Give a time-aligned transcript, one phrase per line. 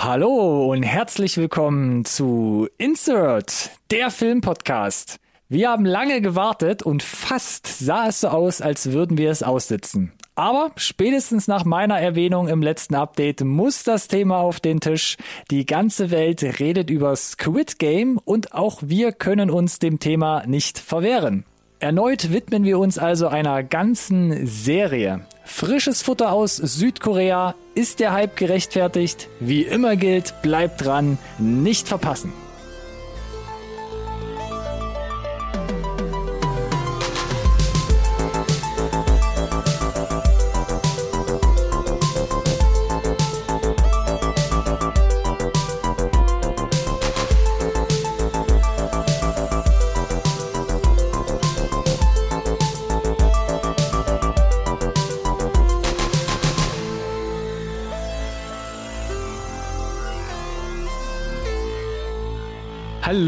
[0.00, 5.18] Hallo und herzlich willkommen zu Insert, der Filmpodcast.
[5.48, 10.12] Wir haben lange gewartet und fast sah es so aus, als würden wir es aussitzen.
[10.36, 15.16] Aber spätestens nach meiner Erwähnung im letzten Update muss das Thema auf den Tisch.
[15.50, 20.78] Die ganze Welt redet über Squid Game und auch wir können uns dem Thema nicht
[20.78, 21.44] verwehren.
[21.80, 25.20] Erneut widmen wir uns also einer ganzen Serie.
[25.44, 27.54] Frisches Futter aus Südkorea.
[27.76, 29.28] Ist der Hype gerechtfertigt?
[29.38, 32.32] Wie immer gilt, bleibt dran, nicht verpassen.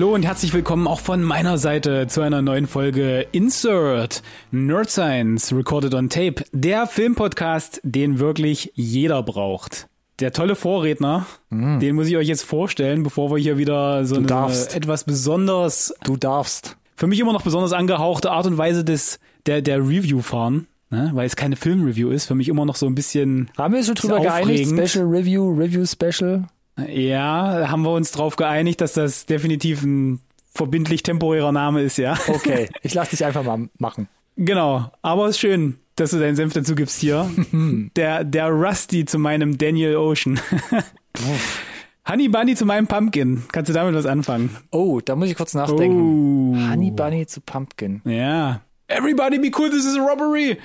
[0.01, 5.53] Hallo und herzlich willkommen auch von meiner Seite zu einer neuen Folge Insert Nerd Science
[5.53, 9.89] Recorded on Tape, der Filmpodcast, den wirklich jeder braucht.
[10.21, 11.81] Der tolle Vorredner, Mhm.
[11.81, 14.27] den muss ich euch jetzt vorstellen, bevor wir hier wieder so eine
[14.75, 16.79] etwas besonders, Du darfst.
[16.97, 21.11] für mich immer noch besonders angehauchte Art und Weise des der der Review fahren, ne?
[21.13, 23.97] weil es keine Filmreview ist, für mich immer noch so ein bisschen Haben wir schon
[23.97, 24.71] drüber geeinigt?
[24.71, 26.47] Special Review, Review Special.
[26.89, 30.21] Ja, haben wir uns drauf geeinigt, dass das definitiv ein
[30.55, 32.17] verbindlich temporärer Name ist, ja.
[32.29, 34.09] Okay, ich lass dich einfach mal machen.
[34.37, 37.29] Genau, aber es ist schön, dass du deinen Senf dazu gibst hier.
[37.97, 40.41] der, der Rusty zu meinem Daniel Ocean.
[42.09, 43.45] Honey Bunny zu meinem Pumpkin.
[43.53, 44.57] Kannst du damit was anfangen?
[44.73, 46.55] Oh, da muss ich kurz nachdenken.
[46.57, 46.71] Oh.
[46.71, 48.01] Honey Bunny zu Pumpkin.
[48.05, 48.63] Ja.
[48.89, 50.59] Everybody be cool, this is a robbery.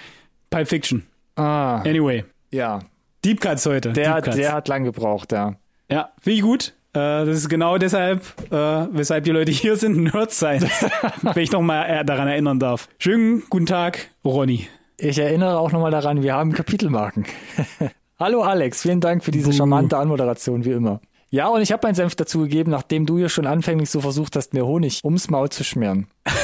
[0.49, 1.03] Pulp Fiction.
[1.35, 2.23] Ah, Anyway.
[2.51, 2.79] ja.
[3.23, 3.91] Deep Cuts heute.
[3.91, 4.37] Der, Deep Cuts.
[4.37, 5.55] der hat lang gebraucht, ja.
[5.89, 6.73] Ja, finde ich gut.
[6.93, 8.55] Äh, das ist genau deshalb, äh,
[8.91, 10.63] weshalb die Leute hier sind, Nerds sein.
[11.21, 12.87] Wenn ich noch mal äh, daran erinnern darf.
[12.97, 14.67] Schönen guten Tag, Ronny.
[14.97, 17.25] Ich erinnere auch nochmal daran, wir haben Kapitelmarken.
[18.19, 21.01] Hallo Alex, vielen Dank für diese charmante Anmoderation, wie immer.
[21.31, 24.37] Ja, und ich habe meinen Senf dazu gegeben, nachdem du ja schon anfänglich so versucht
[24.37, 26.07] hast, mir Honig ums Maul zu schmieren.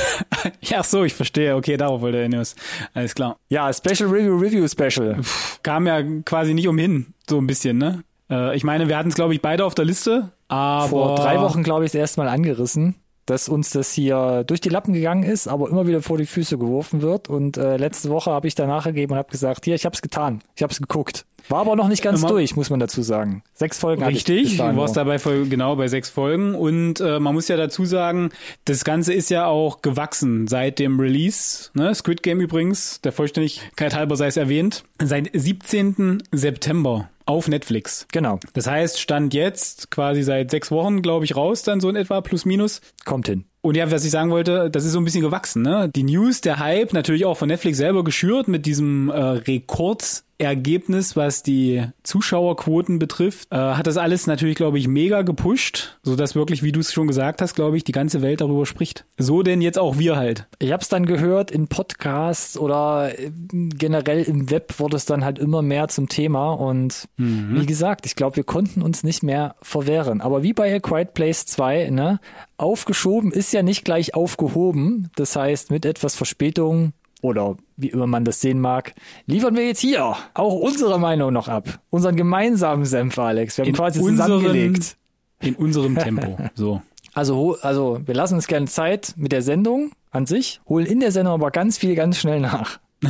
[0.61, 1.55] Ja, ach so, ich verstehe.
[1.55, 2.55] Okay, darauf wollte er hinaus.
[2.93, 3.37] Alles klar.
[3.49, 5.19] Ja, Special Review Review Special.
[5.63, 8.03] kam ja quasi nicht umhin, so ein bisschen, ne?
[8.31, 11.39] Äh, ich meine, wir hatten es, glaube ich, beide auf der Liste, aber Vor drei
[11.41, 15.23] Wochen, glaube ich, das erste Mal angerissen, dass uns das hier durch die Lappen gegangen
[15.23, 17.29] ist, aber immer wieder vor die Füße geworfen wird.
[17.29, 20.01] Und äh, letzte Woche habe ich danach gegeben und habe gesagt, hier, ich habe es
[20.01, 21.25] getan, ich habe es geguckt.
[21.49, 23.43] War aber noch nicht ganz Immer- durch, muss man dazu sagen.
[23.53, 26.99] Sechs Folgen hatte ich Richtig, bis du warst dabei voll, genau bei sechs Folgen und
[26.99, 28.29] äh, man muss ja dazu sagen,
[28.65, 31.93] das Ganze ist ja auch gewachsen seit dem Release, ne?
[31.95, 36.21] Squid Game übrigens, der Vollständigkeit halber sei es erwähnt, seit 17.
[36.31, 38.07] September auf Netflix.
[38.11, 41.95] Genau, Das heißt, stand jetzt quasi seit sechs Wochen, glaube ich, raus, dann so in
[41.95, 42.81] etwa, plus minus.
[43.05, 43.45] kommt hin.
[43.61, 45.89] Und ja, was ich sagen wollte, das ist so ein bisschen gewachsen, ne?
[45.95, 51.43] Die News, der Hype, natürlich auch von Netflix selber geschürt mit diesem äh, Rekordergebnis, was
[51.43, 56.63] die Zuschauerquoten betrifft, äh, hat das alles natürlich, glaube ich, mega gepusht, so dass wirklich,
[56.63, 59.05] wie du es schon gesagt hast, glaube ich, die ganze Welt darüber spricht.
[59.19, 60.47] So denn jetzt auch wir halt.
[60.57, 65.23] Ich habe es dann gehört in Podcasts oder äh, generell im Web wurde es dann
[65.23, 69.53] halt immer mehr zum Thema und wie gesagt, ich glaube, wir konnten uns nicht mehr
[69.61, 70.21] verwehren.
[70.21, 72.19] Aber wie bei A Quiet Place 2, ne,
[72.57, 75.09] aufgeschoben ist ja nicht gleich aufgehoben.
[75.15, 78.93] Das heißt, mit etwas Verspätung oder wie immer man das sehen mag,
[79.27, 81.79] liefern wir jetzt hier auch unsere Meinung noch ab.
[81.89, 83.57] Unseren gemeinsamen Senf, Alex.
[83.57, 84.97] Wir haben In quasi unseren- zusammengelegt.
[85.41, 86.37] In unserem Tempo.
[86.55, 86.81] So.
[87.13, 91.11] Also, also wir lassen uns gerne Zeit mit der Sendung an sich, holen in der
[91.11, 92.79] Sendung aber ganz viel ganz schnell nach.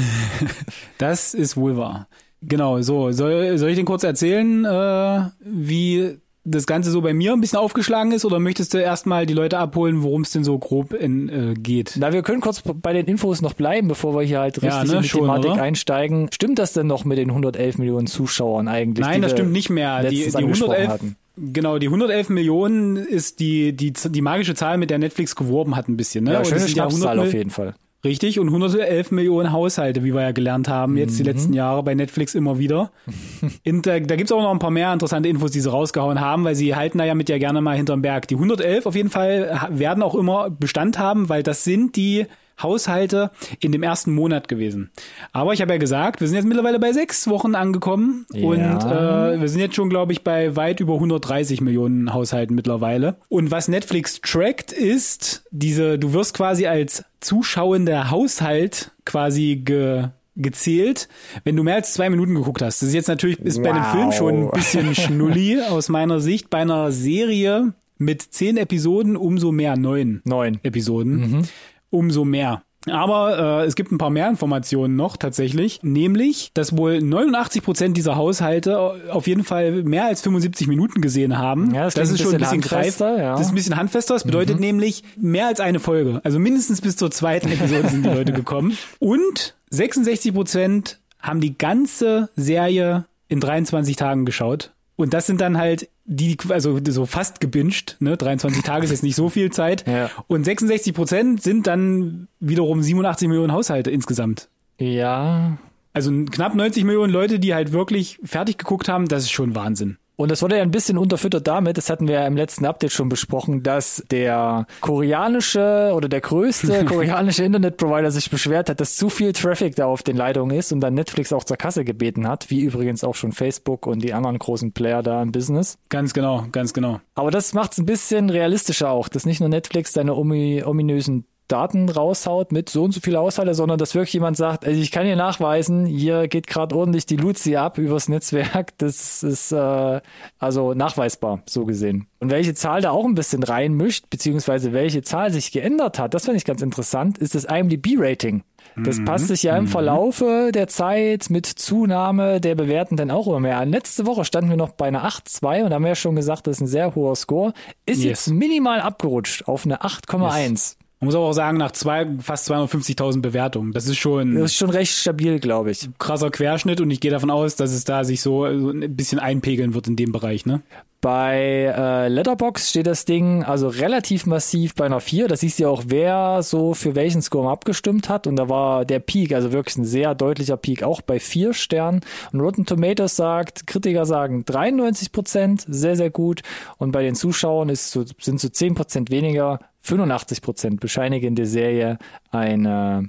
[0.98, 2.08] Das ist wohl wahr.
[2.42, 3.12] Genau, so.
[3.12, 7.60] Soll, soll ich den kurz erzählen, äh, wie das Ganze so bei mir ein bisschen
[7.60, 11.30] aufgeschlagen ist oder möchtest du erstmal die Leute abholen, worum es denn so grob in,
[11.30, 11.96] äh, geht?
[12.00, 14.84] Na, wir können kurz bei den Infos noch bleiben, bevor wir hier halt richtig Ja,
[14.84, 15.62] ne, in die schon, Thematik oder?
[15.62, 16.30] einsteigen.
[16.34, 19.06] Stimmt das denn noch mit den 111 Millionen Zuschauern eigentlich?
[19.06, 20.04] Nein, das stimmt nicht mehr.
[20.04, 21.16] Die, die angesprochen 111, hatten?
[21.38, 25.90] genau, die 111 Millionen ist die, die, die magische Zahl, mit der Netflix geworben hat
[25.90, 26.24] ein bisschen.
[26.24, 26.34] Ne?
[26.34, 27.76] Ja, schöne Schnapszahl 100 auf jeden Fall.
[28.04, 31.18] Richtig, und 111 Millionen Haushalte, wie wir ja gelernt haben, jetzt Mhm.
[31.18, 32.92] die letzten Jahre bei Netflix immer wieder.
[33.68, 36.44] Und da, da gibt's auch noch ein paar mehr interessante Infos, die sie rausgehauen haben,
[36.44, 38.28] weil sie halten da ja mit ja gerne mal hinterm Berg.
[38.28, 42.26] Die 111 auf jeden Fall werden auch immer Bestand haben, weil das sind die
[42.64, 44.92] Haushalte in dem ersten Monat gewesen.
[45.32, 48.46] Aber ich habe ja gesagt, wir sind jetzt mittlerweile bei sechs Wochen angekommen Ja.
[48.48, 53.16] und äh, wir sind jetzt schon, glaube ich, bei weit über 130 Millionen Haushalten mittlerweile.
[53.30, 61.10] Und was Netflix trackt, ist diese, du wirst quasi als zuschauender Haushalt quasi ge gezählt,
[61.44, 62.82] wenn du mehr als zwei Minuten geguckt hast.
[62.82, 63.92] Das ist jetzt natürlich ist bei einem Wow.
[63.92, 66.50] Film schon ein bisschen schnulli aus meiner Sicht.
[66.50, 70.60] Bei einer Serie mit zehn Episoden umso mehr, neun Neun.
[70.64, 71.46] Episoden,
[71.92, 72.64] umso mehr.
[72.90, 77.96] Aber äh, es gibt ein paar mehr Informationen noch tatsächlich, nämlich, dass wohl 89 Prozent
[77.96, 78.80] dieser Haushalte
[79.12, 81.76] auf jeden Fall mehr als 75 Minuten gesehen haben.
[81.76, 83.00] Ja, das das ist schon ein bisschen bisschen greif.
[83.00, 83.34] handfester, ja.
[83.34, 83.38] Mhm.
[83.38, 84.14] Das ist ein bisschen handfester.
[84.16, 86.22] Das bedeutet nämlich mehr als eine Folge.
[86.24, 88.76] Also mindestens bis zur zweiten Episode sind die Leute gekommen.
[88.98, 94.72] Und 66 Prozent haben die ganze Serie in 23 Tagen geschaut.
[95.02, 98.18] Und das sind dann halt die, also so fast gebinged, ne?
[98.18, 99.88] 23 Tage ist jetzt nicht so viel Zeit.
[99.88, 100.10] Ja.
[100.28, 104.50] Und 66 Prozent sind dann wiederum 87 Millionen Haushalte insgesamt.
[104.78, 105.58] Ja.
[105.94, 109.98] Also knapp 90 Millionen Leute, die halt wirklich fertig geguckt haben, das ist schon Wahnsinn.
[110.22, 112.92] Und das wurde ja ein bisschen unterfüttert damit, das hatten wir ja im letzten Update
[112.92, 119.10] schon besprochen, dass der koreanische oder der größte koreanische Internetprovider sich beschwert hat, dass zu
[119.10, 122.52] viel Traffic da auf den Leitungen ist und dann Netflix auch zur Kasse gebeten hat,
[122.52, 125.80] wie übrigens auch schon Facebook und die anderen großen Player da im Business.
[125.90, 127.02] Ganz genau, ganz genau.
[127.16, 131.26] Aber das macht es ein bisschen realistischer auch, dass nicht nur Netflix deine omi ominösen
[131.52, 134.92] Daten raushaut mit so und so viel Haushalte, sondern dass wirklich jemand sagt, also ich
[134.92, 138.78] kann hier nachweisen, hier geht gerade ordentlich die Luzi ab übers Netzwerk.
[138.78, 140.02] Das ist äh,
[140.40, 142.08] also nachweisbar, so gesehen.
[142.20, 146.26] Und welche Zahl da auch ein bisschen reinmischt, beziehungsweise welche Zahl sich geändert hat, das
[146.26, 148.44] fand ich ganz interessant, ist das IMDb-Rating.
[148.78, 153.58] Das passt sich ja im Verlaufe der Zeit mit Zunahme der Bewertenden auch immer mehr
[153.58, 153.70] an.
[153.70, 156.62] Letzte Woche standen wir noch bei einer 8,2 und haben ja schon gesagt, das ist
[156.62, 157.54] ein sehr hoher Score.
[157.86, 158.06] Ist Yes.
[158.06, 160.76] jetzt minimal abgerutscht auf eine 8,1.
[161.02, 164.56] Man muss aber auch sagen, nach zwei, fast 250.000 Bewertungen, das ist schon Das ist
[164.56, 165.90] schon recht stabil, glaube ich.
[165.98, 169.18] krasser Querschnitt und ich gehe davon aus, dass es da sich so so ein bisschen
[169.18, 170.62] einpegeln wird in dem Bereich, ne?
[171.02, 175.28] Bei äh, Letterbox steht das Ding also relativ massiv bei einer 4.
[175.28, 178.28] Da siehst du ja auch, wer so für welchen Score abgestimmt hat.
[178.28, 182.02] Und da war der Peak, also wirklich ein sehr deutlicher Peak, auch bei 4 Sternen.
[182.32, 186.44] Und Rotten Tomatoes sagt, Kritiker sagen 93 Prozent, sehr, sehr gut.
[186.78, 191.48] Und bei den Zuschauern ist so, sind so 10 Prozent weniger, 85 Prozent bescheinigen der
[191.48, 191.98] Serie
[192.30, 193.08] eine,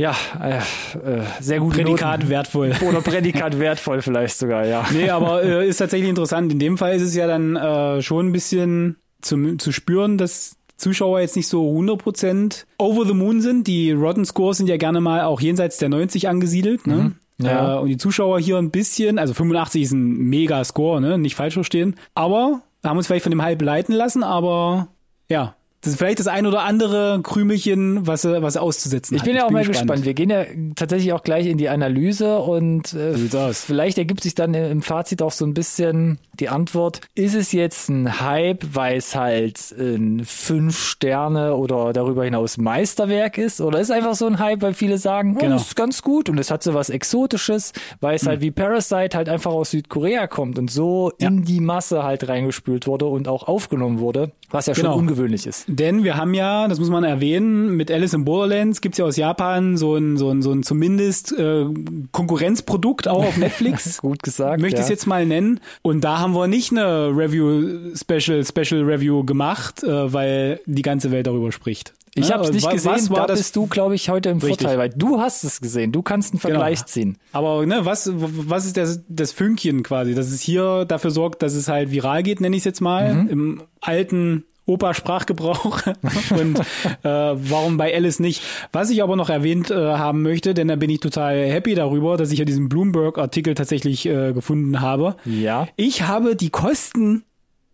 [0.00, 2.30] ja, äh, äh, sehr gute Prädikat Noten.
[2.30, 2.72] wertvoll.
[2.88, 4.86] Oder Prädikat wertvoll vielleicht sogar, ja.
[4.94, 6.50] Nee, aber äh, ist tatsächlich interessant.
[6.50, 10.56] In dem Fall ist es ja dann äh, schon ein bisschen zum, zu spüren, dass
[10.78, 13.66] Zuschauer jetzt nicht so 100% over the moon sind.
[13.66, 16.86] Die Rotten Scores sind ja gerne mal auch jenseits der 90 angesiedelt.
[16.86, 17.12] Ne?
[17.36, 17.76] Ja.
[17.76, 21.18] Äh, und die Zuschauer hier ein bisschen, also 85 ist ein mega Score, ne?
[21.18, 21.96] nicht falsch verstehen.
[22.14, 24.88] Aber haben uns vielleicht von dem Hype leiten lassen, aber
[25.28, 29.22] ja, das ist vielleicht das ein oder andere Krümelchen, was, er- was er auszusetzen Ich
[29.22, 29.26] hat.
[29.26, 30.04] bin ja auch mal gespannt.
[30.04, 30.44] Wir gehen ja
[30.76, 33.14] tatsächlich auch gleich in die Analyse und äh,
[33.52, 37.88] vielleicht ergibt sich dann im Fazit auch so ein bisschen die Antwort, ist es jetzt
[37.88, 43.88] ein Hype, weil es halt ein fünf Sterne oder darüber hinaus Meisterwerk ist oder ist
[43.90, 45.54] es einfach so ein Hype, weil viele sagen, oh, Genau.
[45.54, 49.16] das ist ganz gut und es hat so was Exotisches, weil es halt wie Parasite
[49.16, 51.28] halt einfach aus Südkorea kommt und so Ja.
[51.28, 54.96] in die Masse halt reingespült wurde und auch aufgenommen wurde, was ja schon Genau.
[54.96, 55.66] ungewöhnlich ist.
[55.72, 59.16] Denn wir haben ja, das muss man erwähnen, mit Alice in Borderlands gibt's ja aus
[59.16, 61.64] Japan so ein, so ein, so ein zumindest äh,
[62.12, 63.98] Konkurrenzprodukt auch auf Netflix.
[64.02, 64.60] Gut gesagt.
[64.60, 64.84] Möchte ich ja.
[64.84, 65.60] es jetzt mal nennen.
[65.82, 71.10] Und da haben wir nicht eine Review, Special, Special Review gemacht, äh, weil die ganze
[71.10, 71.94] Welt darüber spricht.
[72.14, 72.34] Ich Ne?
[72.34, 73.38] habe es nicht Wa- gesehen, was da war das?
[73.38, 74.58] bist du, glaube ich, heute im Richtig.
[74.58, 75.92] Vorteil, weil du hast es gesehen.
[75.92, 76.88] Du kannst einen Vergleich Genau.
[76.88, 77.18] ziehen.
[77.32, 81.54] Aber ne, was, was ist das, das Fünkchen quasi, dass es hier dafür sorgt, dass
[81.54, 83.28] es halt viral geht, nenne ich es jetzt mal, Mhm.
[83.28, 85.82] im alten Opa-Sprachgebrauch
[86.30, 86.64] und äh,
[87.04, 88.42] warum bei Alice nicht.
[88.72, 92.16] Was ich aber noch erwähnt äh, haben möchte, denn da bin ich total happy darüber,
[92.16, 95.16] dass ich ja diesen Bloomberg-Artikel tatsächlich äh, gefunden habe.
[95.24, 95.68] Ja.
[95.76, 97.24] Ich habe die Kosten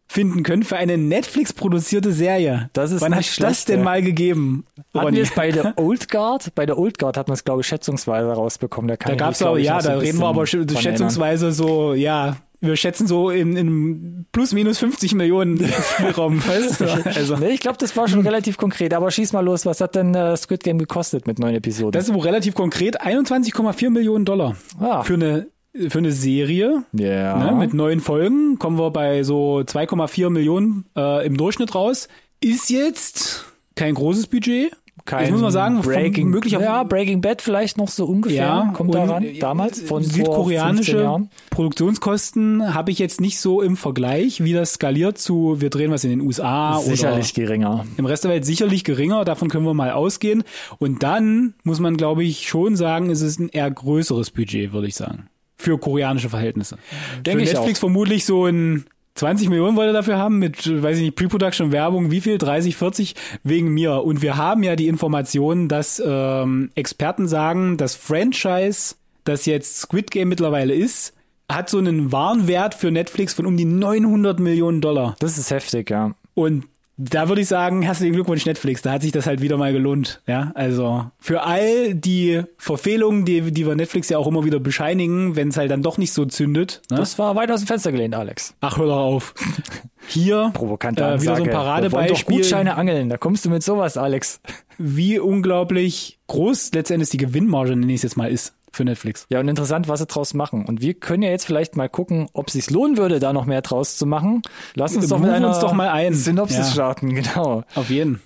[0.08, 2.70] finden können für eine Netflix-produzierte Serie.
[2.72, 4.64] Das ist Wann hat das denn mal gegeben?
[4.94, 6.54] Hatten wir es bei der Old Guard?
[6.54, 8.88] Bei der Old Guard hat man es, glaube ich, schätzungsweise rausbekommen.
[8.88, 12.36] Da, Da glaub aber, ich, ja, da reden wir aber schätzungsweise so, ja,
[12.66, 15.58] wir schätzen so in, in plus minus 50 Millionen
[15.94, 17.04] Spielraum, weißt du?
[17.06, 17.36] Also.
[17.36, 18.94] Nee, ich glaube, das war schon relativ konkret.
[18.94, 19.66] Aber schieß mal los.
[19.66, 21.92] Was hat denn äh, Squid Game gekostet mit neun Episoden?
[21.92, 25.02] das ist wohl relativ konkret 21,4 Millionen Dollar Ah.
[25.02, 25.46] für eine
[25.88, 27.36] für eine Serie ja.
[27.36, 32.08] ne, mit neun Folgen kommen wir bei so 2,4 Millionen äh, im Durchschnitt raus.
[32.40, 33.44] Ist jetzt
[33.74, 34.72] kein großes Budget.
[35.04, 38.36] Kein Jetzt muss man sagen, Breaking, möglicher- ja, Breaking Bad vielleicht noch so ungefähr.
[38.38, 39.24] Ja, kommt daran.
[39.38, 41.20] Damals von vor 15 südkoreanische.
[41.50, 46.02] Produktionskosten habe ich jetzt nicht so im Vergleich, wie das skaliert zu, wir drehen was
[46.04, 47.84] in den USA Sicherlich geringer.
[47.96, 50.42] im Rest der Welt sicherlich geringer, davon können wir mal ausgehen.
[50.78, 54.88] Und dann muss man, glaube ich, schon sagen, ist es ein eher größeres Budget, würde
[54.88, 55.28] ich sagen.
[55.58, 56.76] Für koreanische Verhältnisse.
[57.24, 58.86] Denke Für ich Netflix vermutlich so ein
[59.16, 62.38] 20 Millionen wollte er dafür haben mit, weiß ich nicht, Pre-Production, Werbung, wie viel?
[62.38, 63.14] 30, 40?
[63.42, 64.04] Wegen mir.
[64.04, 70.10] Und wir haben ja die Information, dass ähm, Experten sagen, das Franchise, das jetzt Squid
[70.10, 71.14] Game mittlerweile ist,
[71.50, 75.16] hat so einen Warenwert für Netflix von um die 900 Millionen Dollar.
[75.18, 76.12] Das ist heftig, ja.
[76.34, 76.64] Und
[76.98, 80.22] da würde ich sagen, herzlichen Glückwunsch Netflix, da hat sich das halt wieder mal gelohnt.
[80.26, 85.36] Ja, also für all die Verfehlungen, die, die wir Netflix ja auch immer wieder bescheinigen,
[85.36, 86.80] wenn es halt dann doch nicht so zündet.
[86.90, 86.96] Ne?
[86.96, 88.54] Das war weit aus dem Fenster gelehnt, Alex.
[88.60, 89.34] Ach, hör doch auf.
[90.08, 91.50] Hier Provokante äh, wieder so ein Ansage.
[91.50, 94.40] Wir Paradebeispiel, Gutscheine angeln, da kommst du mit sowas, Alex.
[94.78, 99.26] wie unglaublich groß letztendlich die Gewinnmarge, nenne ich es jetzt mal, ist für Netflix.
[99.30, 100.64] Ja, und interessant, was sie draus machen.
[100.66, 103.46] Und wir können ja jetzt vielleicht mal gucken, ob es sich lohnen würde, da noch
[103.46, 104.42] mehr draus zu machen.
[104.74, 106.14] Lass uns doch einer uns doch mal ein.
[106.14, 106.72] Synopsis Ja.
[106.72, 107.64] starten, genau.
[107.74, 108.20] Auf jeden.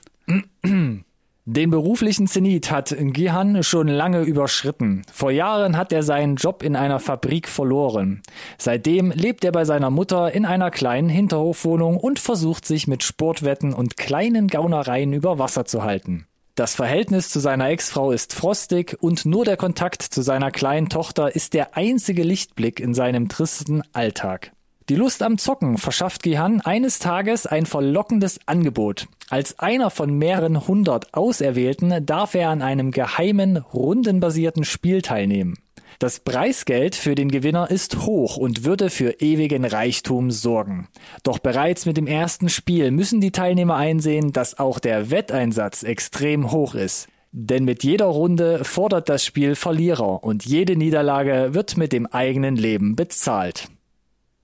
[1.46, 5.02] Den beruflichen Zenit hat Gihan schon lange überschritten.
[5.12, 8.22] Vor Jahren hat er seinen Job in einer Fabrik verloren.
[8.58, 13.72] Seitdem lebt er bei seiner Mutter in einer kleinen Hinterhofwohnung und versucht sich mit Sportwetten
[13.72, 16.26] und kleinen Gaunereien über Wasser zu halten.
[16.54, 21.34] Das Verhältnis zu seiner Ex-Frau ist frostig und nur der Kontakt zu seiner kleinen Tochter
[21.34, 24.52] ist der einzige Lichtblick in seinem tristen Alltag.
[24.88, 29.06] Die Lust am Zocken verschafft Gihan eines Tages ein verlockendes Angebot.
[29.28, 35.58] Als einer von mehreren hundert Auserwählten darf er an einem geheimen, rundenbasierten Spiel teilnehmen.
[36.00, 40.88] Das Preisgeld für den Gewinner ist hoch und würde für ewigen Reichtum sorgen.
[41.24, 46.52] Doch bereits mit dem ersten Spiel müssen die Teilnehmer einsehen, dass auch der Wetteinsatz extrem
[46.52, 47.08] hoch ist.
[47.32, 52.56] Denn mit jeder Runde fordert das Spiel Verlierer und jede Niederlage wird mit dem eigenen
[52.56, 53.68] Leben bezahlt.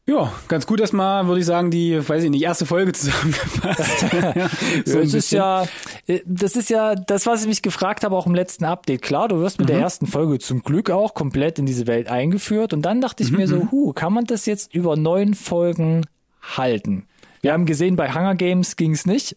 [0.08, 4.06] Ja, ganz gut erstmal, würde ich sagen, die, weiß ich nicht, erste Folge zusammengefasst.
[4.84, 5.66] so das ist ja,
[6.06, 9.02] äh, das ist ja das, was ich mich gefragt habe, auch im letzten Update.
[9.02, 9.72] Klar, du wirst mit Mhm.
[9.72, 12.72] der ersten Folge zum Glück auch komplett in diese Welt eingeführt.
[12.72, 16.06] Und dann dachte ich Mhm, mir so, hu, kann man das jetzt über neun Folgen
[16.40, 17.06] halten?
[17.42, 19.36] Wir haben gesehen, bei Hunger Games ging es nicht.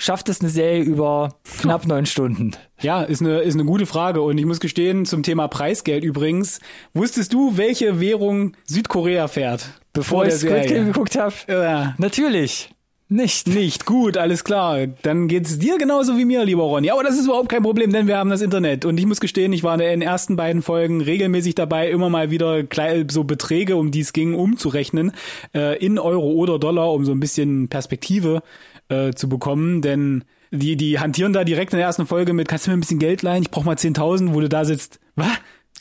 [0.00, 2.52] Schafft es eine Serie über knapp neun Stunden?
[2.80, 4.22] Ja, ist eine, ist eine gute Frage.
[4.22, 6.58] Und ich muss gestehen, zum Thema Preisgeld übrigens,
[6.94, 9.68] wusstest du, welche Währung Südkorea fährt?
[9.92, 11.34] Bevor Vor ich Squid Game geguckt habe?
[11.48, 11.94] Ja.
[11.98, 12.70] Natürlich.
[13.10, 13.46] Nicht.
[13.48, 14.86] Nicht, gut, alles klar.
[15.02, 16.90] Dann geht's dir genauso wie mir, lieber Ronny.
[16.90, 18.86] Aber das ist überhaupt kein Problem, denn wir haben das Internet.
[18.86, 22.30] Und ich muss gestehen, ich war in den ersten beiden Folgen regelmäßig dabei, immer mal
[22.30, 22.62] wieder
[23.10, 25.12] so Beträge, um die es ging, umzurechnen,
[25.54, 28.42] äh, in Euro oder Dollar, um so ein bisschen Perspektive
[28.90, 29.80] äh, zu bekommen.
[29.80, 32.80] Denn die, die hantieren da direkt in der ersten Folge mit, kannst du mir ein
[32.80, 33.42] bisschen Geld leihen?
[33.42, 35.00] Ich brauch mal 10.000, wo du da sitzt.
[35.16, 35.28] Was?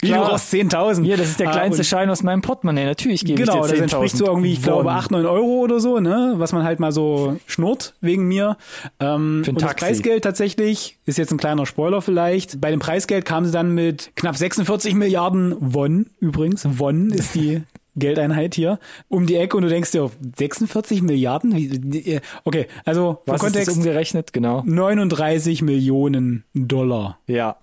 [0.01, 1.03] Wie du brauchst 10.000?
[1.03, 2.85] Hier, das ist der Ah, kleinste Schein aus meinem Portemonnaie.
[2.85, 4.93] Natürlich gebe Genau, ich das dir 10.000 entspricht so irgendwie, ich glaube, Won.
[4.93, 6.35] 8, 9 Euro oder so, ne?
[6.37, 8.55] Was man halt mal so schnurrt wegen mir.
[9.01, 9.85] Ähm, Für ein und das Taxi.
[9.87, 12.61] Preisgeld tatsächlich, ist jetzt ein kleiner Spoiler vielleicht.
[12.61, 16.65] Bei dem Preisgeld kamen sie dann mit knapp 46 Milliarden Won übrigens.
[16.65, 17.63] Won ist die
[17.95, 21.55] Geldeinheit hier um die Ecke und du denkst dir, 46 Milliarden?
[21.55, 24.33] Wie, okay, also Was ist das Kontext umgerechnet?
[24.33, 24.63] Genau.
[24.65, 27.19] 39 Millionen Dollar.
[27.27, 27.57] Ja.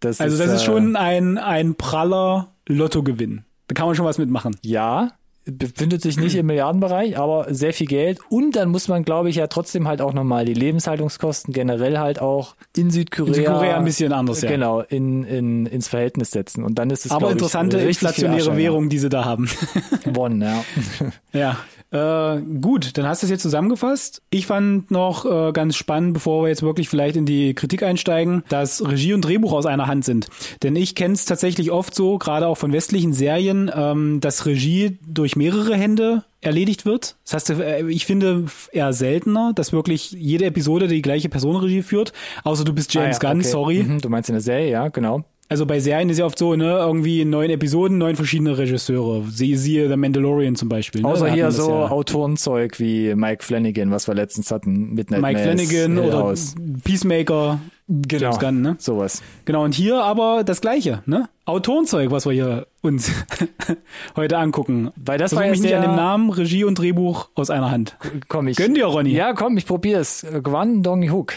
[0.00, 3.44] Das Also das ist äh, schon ein, ein praller Lottogewinn.
[3.68, 4.56] Da kann man schon was mitmachen.
[4.62, 5.12] Ja,
[5.50, 8.18] befindet sich nicht im Milliardenbereich, aber sehr viel Geld.
[8.28, 12.20] Und dann muss man, glaube ich, ja trotzdem halt auch nochmal die Lebenshaltungskosten generell halt
[12.20, 13.28] auch in Südkorea.
[13.28, 14.50] In Südkorea ein bisschen anders, ja.
[14.50, 16.64] Genau, in, in, ins Verhältnis setzen.
[16.64, 19.48] Und dann ist es, Aber interessante ich, inflationäre Währung, die sie da haben.
[20.04, 20.64] Won, ja.
[21.32, 21.56] ja.
[21.92, 24.22] Äh, gut, dann hast du es jetzt zusammengefasst.
[24.30, 28.44] Ich fand noch äh, ganz spannend, bevor wir jetzt wirklich vielleicht in die Kritik einsteigen,
[28.48, 30.28] dass Regie und Drehbuch aus einer Hand sind.
[30.62, 34.98] Denn ich kenne es tatsächlich oft so, gerade auch von westlichen Serien, ähm, dass Regie
[35.06, 37.16] durch mehrere Hände erledigt wird.
[37.24, 41.82] Das heißt, äh, ich finde eher seltener, dass wirklich jede Episode die gleiche Person Regie
[41.82, 42.12] führt.
[42.44, 43.48] Außer du bist James Ah, ja, Gunn, okay.
[43.48, 43.82] sorry.
[43.82, 45.24] Mhm, du meinst in der Serie, ja, genau.
[45.50, 49.24] Also bei Serien ist ja oft so, ne, irgendwie in neun Episoden, neun verschiedene Regisseure.
[49.28, 51.02] Sie, siehe The Mandalorian zum Beispiel.
[51.02, 51.08] Ne?
[51.08, 51.90] Außer Da hier so ja.
[51.90, 56.54] Autorenzeug wie Mike Flanagan, was wir letztens hatten, Midnight Mike Mass, Flanagan Hill oder House.
[56.84, 58.76] Peacemaker, Genau, James Gunn, ne?
[58.78, 59.20] sowas.
[59.44, 61.28] Genau, und hier aber das Gleiche, ne?
[61.44, 63.10] Autorenzeug, was wir hier uns
[64.16, 64.92] heute angucken.
[64.94, 67.96] Weil das war mich nicht an dem Namen, Regie und Drehbuch aus einer Hand.
[68.28, 68.56] Komm, ich.
[68.56, 69.10] Gönn dir, Ronny.
[69.10, 70.24] Ja, komm, ich probier's.
[70.44, 71.34] Guan Dong Hook.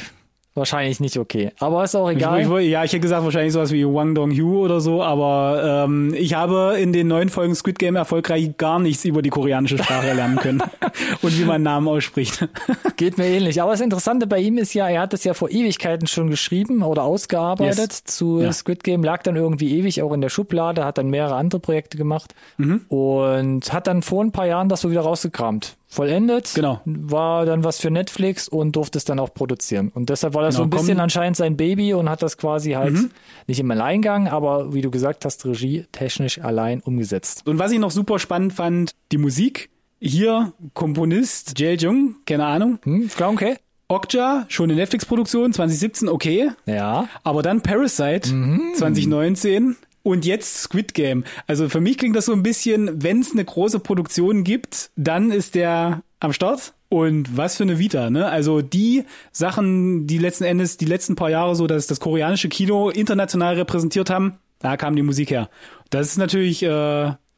[0.55, 1.51] Wahrscheinlich nicht okay.
[1.60, 2.41] Aber ist auch Ich, egal.
[2.41, 5.83] ich, woll- ja, ich hätte gesagt wahrscheinlich sowas wie Wang Dong Hu oder so, aber
[5.86, 9.79] ähm, ich habe in den neuen Folgen Squid Game erfolgreich gar nichts über die koreanische
[9.79, 10.62] Sprache lernen können
[11.24, 12.48] und wie man Namen ausspricht.
[12.98, 13.62] Geht mir ähnlich.
[13.63, 16.83] Aber das Interessante bei ihm ist ja, er hat es ja vor Ewigkeiten schon geschrieben
[16.83, 18.03] oder ausgearbeitet Yes.
[18.03, 18.53] zu Ja.
[18.53, 21.98] Squid Game, lag dann irgendwie ewig auch in der Schublade, hat dann mehrere andere Projekte
[21.98, 22.81] gemacht Mhm.
[22.89, 25.77] und hat dann vor ein paar Jahren das so wieder rausgekramt.
[25.93, 26.81] Vollendet, Genau.
[26.85, 29.91] war dann was für Netflix und durfte es dann auch produzieren.
[29.93, 32.38] Und deshalb war das so Genau, ein bisschen kommen- anscheinend sein Baby und hat das
[32.38, 33.12] quasi halt Mhm.
[33.47, 37.47] nicht im Alleingang, aber wie du gesagt hast, Regie technisch allein umgesetzt.
[37.47, 39.69] Und was ich noch super spannend fand, die Musik
[40.00, 42.79] hier Komponist Jae Jung, keine Ahnung.
[42.83, 43.55] Hm, klar, okay.
[43.88, 46.50] Okja, schon eine Netflix-Produktion, 2017, okay.
[46.65, 47.07] Ja.
[47.23, 48.29] Aber dann Parasite,
[48.75, 51.24] 2019 und jetzt Squid Game.
[51.48, 55.31] Also für mich klingt das so ein bisschen, wenn es eine große Produktion gibt, dann
[55.31, 56.74] ist der am Start.
[56.89, 58.27] Und was für eine Vita, ne?
[58.27, 62.89] Also die Sachen, die letzten Endes die letzten paar Jahre so, dass das koreanische Kino
[62.89, 65.50] international repräsentiert haben, da kam die Musik her.
[65.89, 66.67] Das ist natürlich äh,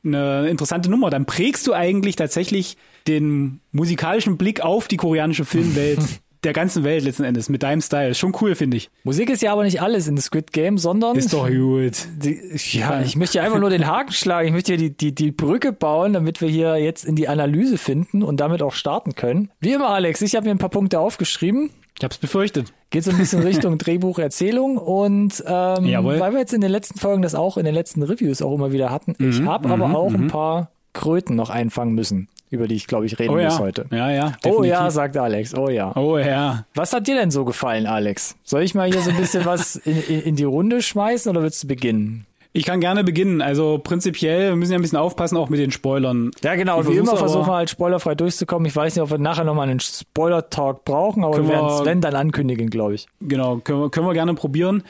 [0.03, 1.09] eine interessante Nummer.
[1.09, 5.99] Dann prägst du eigentlich tatsächlich den musikalischen Blick auf die koreanische Filmwelt
[6.45, 8.09] der ganzen Welt letzten Endes mit deinem Style.
[8.09, 8.89] Ist schon cool, finde ich.
[9.03, 11.93] Musik ist ja aber nicht alles in Squid Game, sondern Ist doch gut.
[12.17, 12.39] Die,
[12.71, 14.47] ja, ich möchte einfach nur den Haken schlagen.
[14.47, 17.77] Ich möchte hier die, die, die Brücke bauen, damit wir hier jetzt in die Analyse
[17.77, 19.49] finden und damit auch starten können.
[19.59, 21.71] Wie immer, Alex, ich habe mir ein paar Punkte aufgeschrieben.
[21.97, 22.73] Ich hab's befürchtet.
[22.89, 26.19] Geht so ein bisschen Richtung Drehbuch, Erzählung und ähm, Jawohl.
[26.19, 28.71] weil wir jetzt in den letzten Folgen das auch in den letzten Reviews auch immer
[28.71, 32.75] wieder hatten, ich Mhm, habe aber auch ein paar Kröten noch einfangen müssen, über die
[32.75, 33.59] ich glaube ich reden Oh muss ja.
[33.59, 33.85] heute.
[33.91, 34.33] Ja, ja.
[34.45, 34.93] Oh ja, definitiv.
[34.93, 35.55] sagt Alex.
[35.55, 35.95] Oh ja.
[35.95, 36.65] Oh ja.
[36.73, 38.35] Was hat dir denn so gefallen, Alex?
[38.43, 41.63] Soll ich mal hier so ein bisschen was in, in, die Runde schmeißen oder willst
[41.63, 42.25] du beginnen?
[42.57, 43.41] Ich kann gerne beginnen.
[43.41, 46.31] Also prinzipiell, wir müssen ja ein bisschen aufpassen, auch mit den Spoilern.
[46.41, 46.79] Ja, genau.
[46.79, 48.65] Ich Wie immer versuchen wir halt spoilerfrei durchzukommen.
[48.65, 51.99] Ich weiß nicht, ob wir nachher nochmal einen Spoiler-Talk brauchen, aber wir werden es, wenn,
[51.99, 53.07] dann ankündigen, glaube ich.
[53.19, 54.83] Genau, können wir, können wir gerne probieren.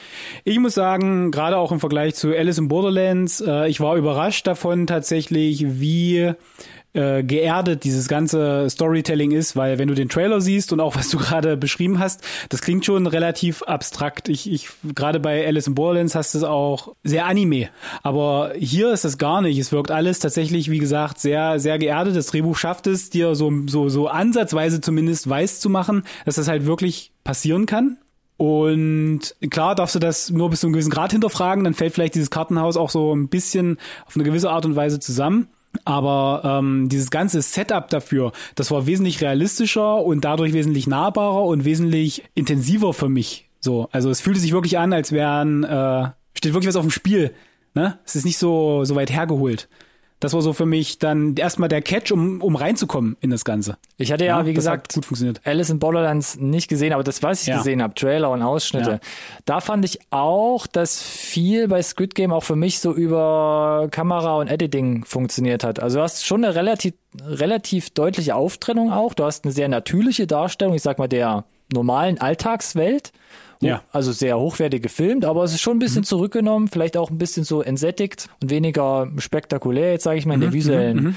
[0.44, 4.46] Ich muss sagen, gerade auch im Vergleich zu Alice in Borderlands, äh, ich war überrascht
[4.46, 6.34] davon tatsächlich, wie
[6.96, 11.10] äh, geerdet dieses ganze Storytelling ist, weil wenn du den Trailer siehst und auch was
[11.10, 14.28] du gerade beschrieben hast, das klingt schon relativ abstrakt.
[14.28, 17.68] Ich, ich gerade bei Alice in Borderlands hast du es auch sehr Anime,
[18.02, 19.58] aber hier ist das gar nicht.
[19.58, 22.16] Es wirkt alles tatsächlich, wie gesagt, sehr sehr geerdet.
[22.16, 26.48] Das Drehbuch schafft es, dir so so so ansatzweise zumindest weiß zu machen, dass das
[26.48, 27.98] halt wirklich passieren kann.
[28.38, 32.14] Und klar darfst du das nur bis zu einem gewissen Grad hinterfragen, dann fällt vielleicht
[32.14, 35.48] dieses Kartenhaus auch so ein bisschen auf eine gewisse Art und Weise zusammen.
[35.84, 41.64] Aber ähm, dieses ganze Setup dafür, das war wesentlich realistischer und dadurch wesentlich nahbarer und
[41.64, 43.48] wesentlich intensiver für mich.
[43.60, 46.90] So, also es fühlte sich wirklich an, als wären äh, steht wirklich was auf dem
[46.90, 47.34] Spiel.
[47.74, 47.98] Ne?
[48.04, 49.68] Es ist nicht so so weit hergeholt.
[50.18, 53.76] Das war so für mich dann erstmal der Catch, um um reinzukommen in das Ganze.
[53.98, 55.42] Ich hatte ja, wie das gesagt, gut funktioniert.
[55.44, 57.58] Alice in Borderlands nicht gesehen, aber das, was ich Ja.
[57.58, 58.98] gesehen habe, Trailer und Ausschnitte, Ja.
[59.44, 64.36] da fand ich auch, dass viel bei Squid Game auch für mich so über Kamera
[64.36, 65.80] und Editing funktioniert hat.
[65.80, 69.12] Also du hast schon eine relativ, relativ deutliche Auftrennung auch.
[69.12, 73.12] Du hast eine sehr natürliche Darstellung, ich sag mal, der normalen Alltagswelt.
[73.60, 73.82] Ja.
[73.92, 77.44] Also sehr hochwertig gefilmt, aber es ist schon ein bisschen zurückgenommen, vielleicht auch ein bisschen
[77.44, 81.16] so entsättigt und weniger spektakulär, jetzt sage ich mal, in der visuellen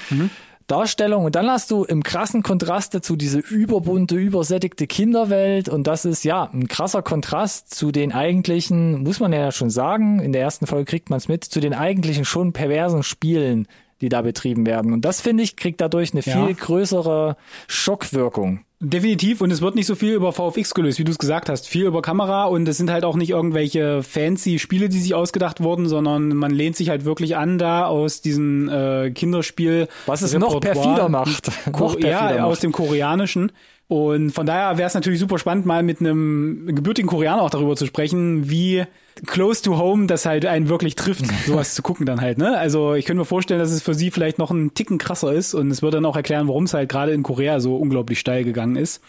[0.67, 1.25] Darstellung.
[1.25, 5.67] Und dann hast du im krassen Kontrast dazu diese überbunte, übersättigte Kinderwelt.
[5.67, 10.19] Und das ist ja ein krasser Kontrast zu den eigentlichen, muss man ja schon sagen,
[10.19, 13.67] in der ersten Folge kriegt man es mit, zu den eigentlichen schon perversen Spielen,
[14.01, 14.93] die da betrieben werden.
[14.93, 16.45] Und das, finde ich, kriegt dadurch eine Ja.
[16.45, 17.35] viel größere
[17.67, 18.61] Schockwirkung.
[18.81, 21.67] Definitiv und es wird nicht so viel über VFX gelöst, wie du es gesagt hast.
[21.67, 25.61] Viel über Kamera und es sind halt auch nicht irgendwelche fancy Spiele, die sich ausgedacht
[25.61, 29.89] wurden, sondern man lehnt sich halt wirklich an da aus diesem äh, Kinderspiel.
[30.05, 31.51] Was es noch perfider macht.
[31.77, 32.39] Noch perfider ja, macht.
[32.39, 33.51] aus dem Koreanischen.
[33.89, 37.75] Und von daher wäre es natürlich super spannend, mal mit einem gebürtigen Koreaner auch darüber
[37.75, 38.83] zu sprechen, wie
[39.25, 42.37] close to home das halt einen wirklich trifft, sowas zu gucken dann halt.
[42.37, 42.55] Ne?
[42.55, 45.55] Also ich könnte mir vorstellen, dass es für sie vielleicht noch einen Ticken krasser ist
[45.55, 48.43] und es würde dann auch erklären, warum es halt gerade in Korea so unglaublich steil
[48.43, 49.01] gegangen ist.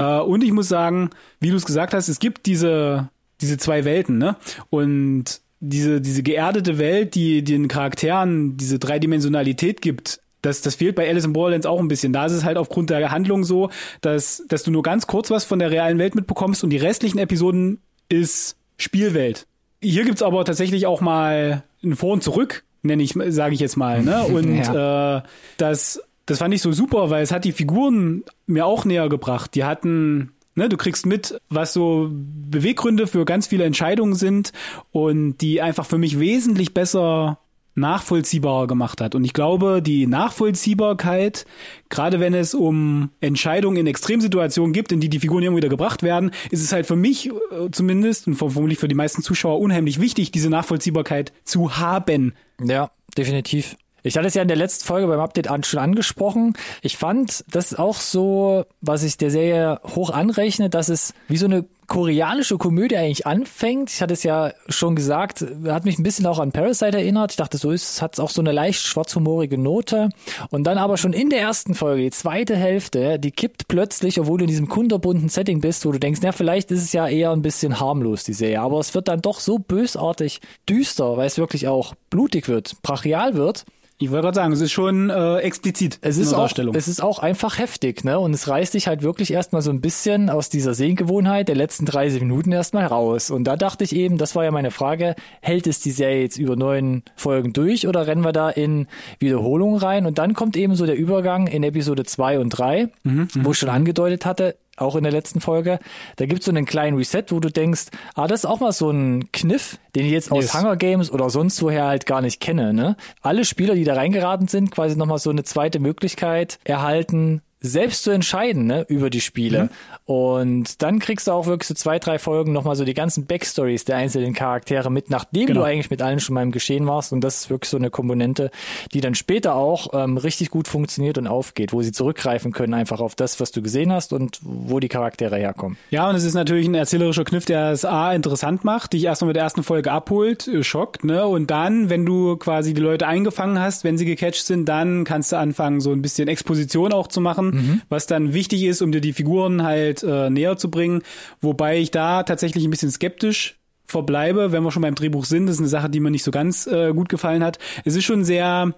[0.00, 3.84] Äh, und ich muss sagen, wie du es gesagt hast, es gibt diese, diese zwei
[3.84, 4.34] Welten, ne?
[4.68, 11.08] Und diese, diese geerdete Welt, die den Charakteren diese Dreidimensionalität gibt, das, das fehlt bei
[11.08, 12.12] Alice in Borderlands auch ein bisschen.
[12.12, 15.44] Da ist es halt aufgrund der Handlung so, dass, dass du nur ganz kurz was
[15.44, 19.46] von der realen Welt mitbekommst und die restlichen Episoden ist Spielwelt.
[19.80, 23.76] Hier gibt's aber tatsächlich auch mal ein Vor und Zurück, nenne ich, sage ich jetzt
[23.76, 24.02] mal.
[24.02, 24.22] Ne?
[24.24, 25.22] Und äh,
[25.56, 29.54] das, das fand ich so super, weil es hat die Figuren mir auch näher gebracht.
[29.54, 34.52] Die hatten Ne, du kriegst mit, was so Beweggründe für ganz viele Entscheidungen sind
[34.92, 37.38] und die einfach für mich wesentlich besser
[37.74, 39.14] nachvollziehbarer gemacht hat.
[39.14, 41.46] Und ich glaube, die Nachvollziehbarkeit,
[41.88, 46.02] gerade wenn es um Entscheidungen in Extremsituationen gibt, in die die Figuren immer wieder gebracht
[46.02, 50.00] werden, ist es halt für mich äh, zumindest und vermutlich für die meisten Zuschauer unheimlich
[50.00, 52.34] wichtig, diese Nachvollziehbarkeit zu haben.
[52.62, 53.76] Ja, definitiv.
[54.06, 56.52] Ich hatte es ja in der letzten Folge beim Update an, schon angesprochen.
[56.82, 61.46] Ich fand das auch so, was ich der Serie hoch anrechne, dass es wie so
[61.46, 63.90] eine koreanische Komödie eigentlich anfängt.
[63.90, 67.32] Ich hatte es ja schon gesagt, hat mich ein bisschen auch an Parasite erinnert.
[67.32, 70.08] Ich dachte, so ist, hat es auch so eine leicht schwarzhumorige Note.
[70.50, 74.38] Und dann aber schon in der ersten Folge, die zweite Hälfte, die kippt plötzlich, obwohl
[74.38, 77.30] du in diesem kunterbunten Setting bist, wo du denkst, na, vielleicht ist es ja eher
[77.32, 78.60] ein bisschen harmlos, die Serie.
[78.60, 83.34] Aber es wird dann doch so bösartig düster, weil es wirklich auch blutig wird, brachial
[83.34, 83.64] wird
[83.98, 85.98] Ich wollte gerade sagen, es ist schon äh, explizit.
[86.00, 88.18] Es ist, auch, es ist auch einfach heftig, ne?
[88.18, 91.86] Und es reißt dich halt wirklich erstmal so ein bisschen aus dieser Sehgewohnheit der letzten
[91.86, 93.30] 30 Minuten erstmal raus.
[93.30, 96.38] Und da dachte ich eben, das war ja meine Frage, hält es die Serie jetzt
[96.38, 98.88] über neun Folgen durch oder rennen wir da in
[99.20, 100.06] Wiederholungen rein?
[100.06, 103.58] Und dann kommt eben so der Übergang in Episode zwei und drei, mhm, wo ich
[103.58, 105.78] schon angedeutet hatte, auch in der letzten Folge.
[106.16, 108.90] Da gibt's so einen kleinen Reset, wo du denkst, ah, das ist auch mal so
[108.90, 110.54] ein Kniff, den ich jetzt aus yes.
[110.54, 112.72] Hunger Games oder sonst woher halt gar nicht kenne.
[112.72, 112.96] Ne?
[113.22, 118.10] Alle Spieler, die da reingeraten sind, quasi nochmal so eine zweite Möglichkeit erhalten, selbst zu
[118.10, 119.64] entscheiden ne, über die Spiele.
[119.64, 119.68] Mhm.
[120.06, 123.86] Und dann kriegst du auch wirklich so zwei, drei Folgen nochmal so die ganzen Backstories
[123.86, 125.60] der einzelnen Charaktere mit, nachdem genau.
[125.60, 127.14] du eigentlich mit allen schon mal im Geschehen warst.
[127.14, 128.50] Und das ist wirklich so eine Komponente,
[128.92, 133.00] die dann später auch ähm, richtig gut funktioniert und aufgeht, wo sie zurückgreifen können einfach
[133.00, 135.78] auf das, was du gesehen hast und wo die Charaktere herkommen.
[135.90, 139.28] Ja, und es ist natürlich ein erzählerischer Kniff, der es A interessant macht, dich erstmal
[139.28, 141.26] mit der ersten Folge abholt, äh, schockt, ne?
[141.26, 145.32] Und dann, wenn du quasi die Leute eingefangen hast, wenn sie gecatcht sind, dann kannst
[145.32, 147.82] du anfangen, so ein bisschen Exposition auch zu machen, mhm.
[147.88, 151.02] was dann wichtig ist, um dir die Figuren halt äh, näher zu bringen.
[151.40, 155.46] Wobei ich da tatsächlich ein bisschen skeptisch verbleibe, wenn wir schon beim Drehbuch sind.
[155.46, 157.58] Das ist eine Sache, die mir nicht so ganz äh, gut gefallen hat.
[157.84, 158.74] Es ist schon sehr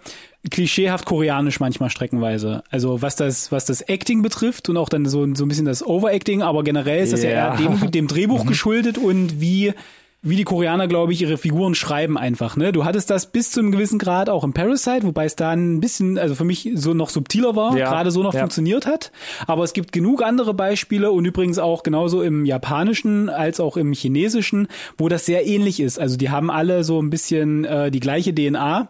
[0.50, 2.62] klischeehaft koreanisch manchmal streckenweise.
[2.70, 5.84] Also was das, was das Acting betrifft und auch dann so, so ein bisschen das
[5.84, 8.48] Overacting, aber generell ist das ja, ja eher dem, dem Drehbuch mhm.
[8.48, 9.74] geschuldet und wie
[10.28, 12.56] wie die Koreaner, glaube ich, ihre Figuren schreiben einfach.
[12.56, 12.72] Ne?
[12.72, 15.80] Du hattest das bis zu einem gewissen Grad auch im Parasite, wobei es da ein
[15.80, 17.88] bisschen, also für mich so noch subtiler war, ja.
[17.88, 18.40] gerade so noch ja.
[18.40, 19.12] funktioniert hat.
[19.46, 23.92] Aber es gibt genug andere Beispiele und übrigens auch genauso im Japanischen als auch im
[23.92, 24.66] Chinesischen,
[24.98, 26.00] wo das sehr ähnlich ist.
[26.00, 28.88] Also die haben alle so ein bisschen äh, die gleiche DNA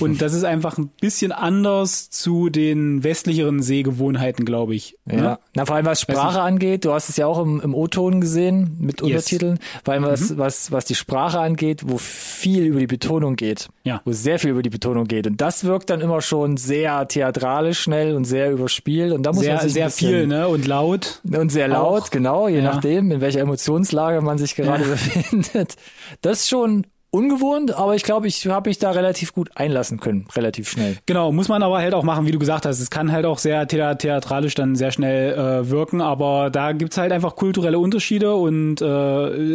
[0.00, 4.96] und das ist einfach ein bisschen anders zu den westlicheren Sehgewohnheiten, glaube ich.
[5.06, 5.16] Ja.
[5.16, 5.38] Ne?
[5.54, 8.76] Na, vor allem was Sprache angeht, du hast es ja auch im, im O-Ton gesehen
[8.78, 10.08] mit Untertiteln, vor allem mhm.
[10.08, 13.68] was, was was die Sprache angeht, wo viel über die Betonung geht.
[13.84, 14.00] Ja.
[14.04, 15.26] Wo sehr viel über die Betonung geht.
[15.26, 19.12] Und das wirkt dann immer schon sehr theatralisch schnell und sehr überspielt.
[19.12, 20.48] Und da muss sehr, man sich sehr viel, ne?
[20.48, 21.20] Und laut.
[21.30, 22.10] Und sehr laut, auch.
[22.10, 22.62] genau, je ja.
[22.62, 24.90] nachdem, in welcher Emotionslage man sich gerade ja.
[24.90, 25.76] befindet.
[26.22, 30.26] Das ist schon ungewohnt, aber ich glaube, ich habe mich da relativ gut einlassen können,
[30.34, 30.96] relativ schnell.
[31.06, 32.80] Genau, muss man aber halt auch machen, wie du gesagt hast.
[32.80, 37.12] Es kann halt auch sehr theatralisch dann sehr schnell äh, wirken, aber da gibt's halt
[37.12, 38.84] einfach kulturelle Unterschiede und äh,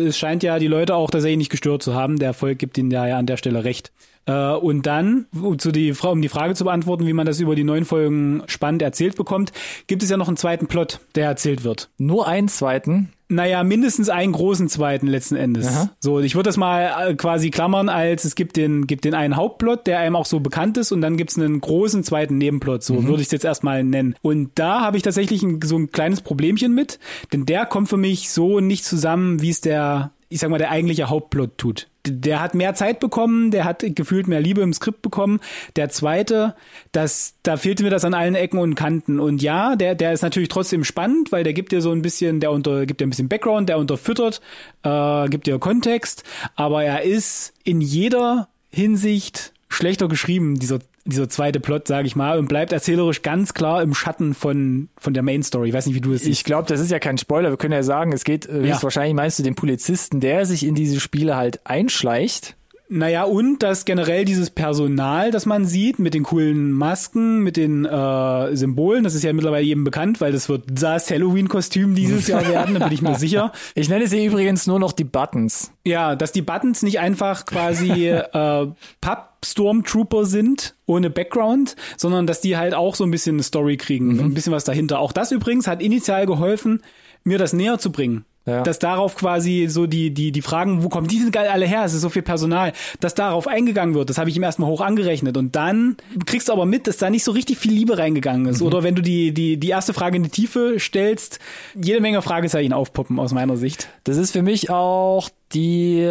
[0.07, 2.17] es scheint ja die Leute auch tatsächlich nicht gestört zu haben.
[2.17, 3.91] Der Erfolg gibt ihnen ja an der Stelle recht.
[4.25, 5.25] Äh, und dann,
[5.57, 8.81] zu die, um die Frage zu beantworten, wie man das über die neun Folgen spannend
[8.81, 9.51] erzählt bekommt,
[9.87, 11.89] gibt es ja noch einen zweiten Plot, der erzählt wird.
[11.97, 13.11] Nur einen zweiten?
[13.33, 15.67] Naja, mindestens einen großen zweiten letzten Endes.
[15.67, 15.89] Aha.
[15.99, 19.35] So, ich würde das mal äh, quasi klammern, als es gibt den, gibt den einen
[19.35, 22.95] Hauptplot, der einem auch so bekannt ist, und dann gibt's einen großen zweiten Nebenplot, so
[22.95, 23.07] mhm.
[23.07, 24.15] würde ich es jetzt erstmal nennen.
[24.21, 26.99] Und da habe ich tatsächlich ein, so ein kleines Problemchen mit,
[27.31, 30.71] denn der kommt für mich so nicht zusammen, wie es der ich sag mal, der
[30.71, 31.87] eigentliche Hauptplot tut.
[32.05, 35.39] Der hat mehr Zeit bekommen, der hat gefühlt mehr Liebe im Skript bekommen.
[35.75, 36.55] Der zweite,
[36.91, 39.19] das, da fehlte mir das an allen Ecken und Kanten.
[39.19, 42.39] Und ja, der, der ist natürlich trotzdem spannend, weil der gibt dir so ein bisschen,
[42.39, 44.41] der unter, gibt dir ein bisschen Background, der unterfüttert,
[44.83, 46.23] äh, gibt dir Kontext,
[46.55, 52.39] aber er ist in jeder Hinsicht schlechter geschrieben, dieser dieser zweite Plot, sage ich mal,
[52.39, 55.69] und bleibt erzählerisch ganz klar im Schatten von von der Main Story.
[55.69, 56.39] Ich weiß nicht, wie du es siehst.
[56.39, 57.49] Ich glaube, das ist ja kein Spoiler.
[57.49, 58.81] Wir können ja sagen, es geht äh, ja.
[58.81, 62.55] wahrscheinlich meinst du den Polizisten, der sich in diese Spiele halt einschleicht
[62.95, 67.85] naja, und dass generell dieses Personal, das man sieht, mit den coolen Masken, mit den
[67.85, 72.47] äh, Symbolen, das ist ja mittlerweile jedem bekannt, weil das wird das Halloween-Kostüm dieses Jahr
[72.47, 73.51] werden, da bin ich mir sicher.
[73.75, 75.71] Ich nenne sie übrigens nur noch die Buttons.
[75.83, 78.67] Ja, dass die Buttons nicht einfach quasi äh,
[79.01, 84.13] Papp-Stormtrooper sind, ohne Background, sondern dass die halt auch so ein bisschen eine Story kriegen,
[84.13, 84.19] mhm.
[84.19, 84.99] ein bisschen was dahinter.
[84.99, 86.81] Auch das übrigens hat initial geholfen,
[87.23, 88.25] mir das näher zu bringen.
[88.45, 88.61] Ja.
[88.61, 91.83] Dass darauf quasi so die, die, die Fragen, wo kommen die denn alle her?
[91.85, 94.09] Es ist so viel Personal, dass darauf eingegangen wird.
[94.09, 95.37] Das habe ich ihm erstmal hoch angerechnet.
[95.37, 98.59] Und dann kriegst du aber mit, dass da nicht so richtig viel Liebe reingegangen ist.
[98.59, 98.67] Mhm.
[98.67, 101.39] Oder wenn du die, die, die erste Frage in die Tiefe stellst,
[101.73, 103.87] jede Menge Fragezeichen aufpoppen aus meiner Sicht.
[104.03, 106.01] Das ist für mich auch die,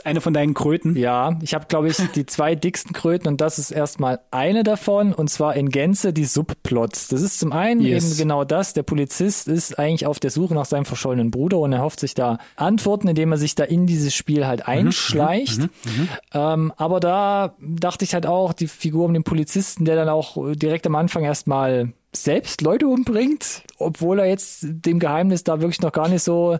[0.00, 0.96] eine von deinen Kröten?
[0.96, 5.12] Ja, ich habe, glaube ich, die zwei dicksten Kröten und das ist erstmal eine davon
[5.12, 7.08] und zwar in Gänze die Subplots.
[7.08, 8.04] Das ist zum einen yes.
[8.04, 11.72] eben genau das, der Polizist ist eigentlich auf der Suche nach seinem verschollenen Bruder und
[11.72, 15.58] er hofft sich da Antworten, indem er sich da in dieses Spiel halt mhm, einschleicht.
[15.58, 15.90] Mhm, mh,
[16.34, 16.54] mh.
[16.54, 20.36] Ähm, aber da dachte ich halt auch, die Figur um den Polizisten, der dann auch
[20.54, 25.92] direkt am Anfang erstmal selbst Leute umbringt, obwohl er jetzt dem Geheimnis da wirklich noch
[25.92, 26.58] gar nicht so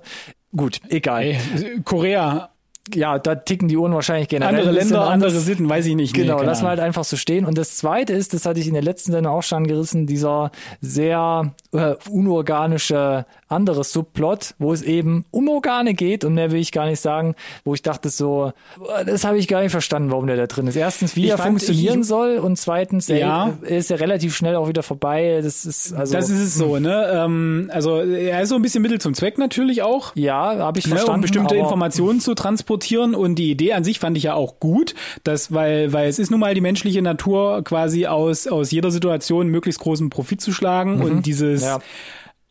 [0.55, 1.23] gut, egal.
[1.23, 1.39] Ey,
[1.85, 2.51] Korea
[2.95, 4.55] ja, da ticken die Uhren wahrscheinlich generell.
[4.57, 6.15] Andere Länder, andere Sitten, weiß ich nicht.
[6.17, 7.45] Nee, Genau, keine lassen wir halt einfach so stehen.
[7.45, 10.51] Und das zweite ist, das hatte ich in der letzten Sendung auch schon gerissen, dieser
[10.81, 16.73] sehr äh, unorganische andere Subplot, wo es eben um Organe geht und mehr will ich
[16.73, 18.53] gar nicht sagen, wo ich dachte so,
[18.99, 20.77] äh, das habe ich gar nicht verstanden, warum der da drin ist.
[20.77, 23.55] Erstens, wie Ich er fand, funktionieren ich- soll und zweitens, Ja.
[23.63, 25.41] er ist ja relativ schnell auch wieder vorbei.
[25.43, 27.11] Das ist also Das ist es so, ne?
[27.15, 30.13] Ähm, also er ist so ein bisschen Mittel zum Zweck natürlich auch.
[30.15, 31.15] ja, habe ich Ne, verstanden.
[31.17, 32.76] um bestimmte Informationen zu transportieren
[33.15, 36.31] und die Idee an sich fand ich ja auch gut, dass weil weil es ist
[36.31, 41.01] nun mal die menschliche Natur quasi aus aus jeder Situation möglichst großen Profit zu schlagen
[41.03, 41.79] und dieses Ja.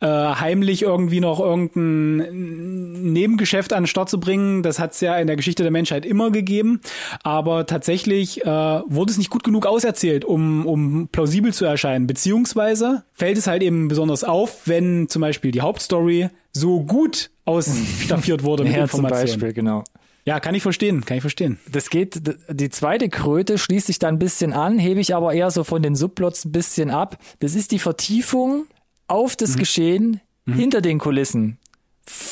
[0.00, 5.16] äh, heimlich irgendwie noch irgendein Nebengeschäft an den Start zu bringen, das hat es ja
[5.18, 6.80] in der Geschichte der Menschheit immer gegeben.
[7.22, 12.06] Aber tatsächlich äh, wurde es nicht gut genug auserzählt, um, um plausibel zu erscheinen.
[12.06, 18.42] Beziehungsweise fällt es halt eben besonders auf, wenn zum Beispiel die Hauptstory so gut ausstaffiert
[18.42, 19.26] wurde mit ja, zum Informationen.
[19.40, 19.84] Beispiel, genau.
[20.26, 21.58] Ja, kann ich verstehen, kann ich verstehen.
[21.70, 25.52] Das geht, die zweite Kröte schließt sich da ein bisschen an, hebe ich aber eher
[25.52, 27.16] so von den Subplots ein bisschen ab.
[27.38, 28.66] Das ist die Vertiefung
[29.06, 31.58] auf das Geschehen hinter den Kulissen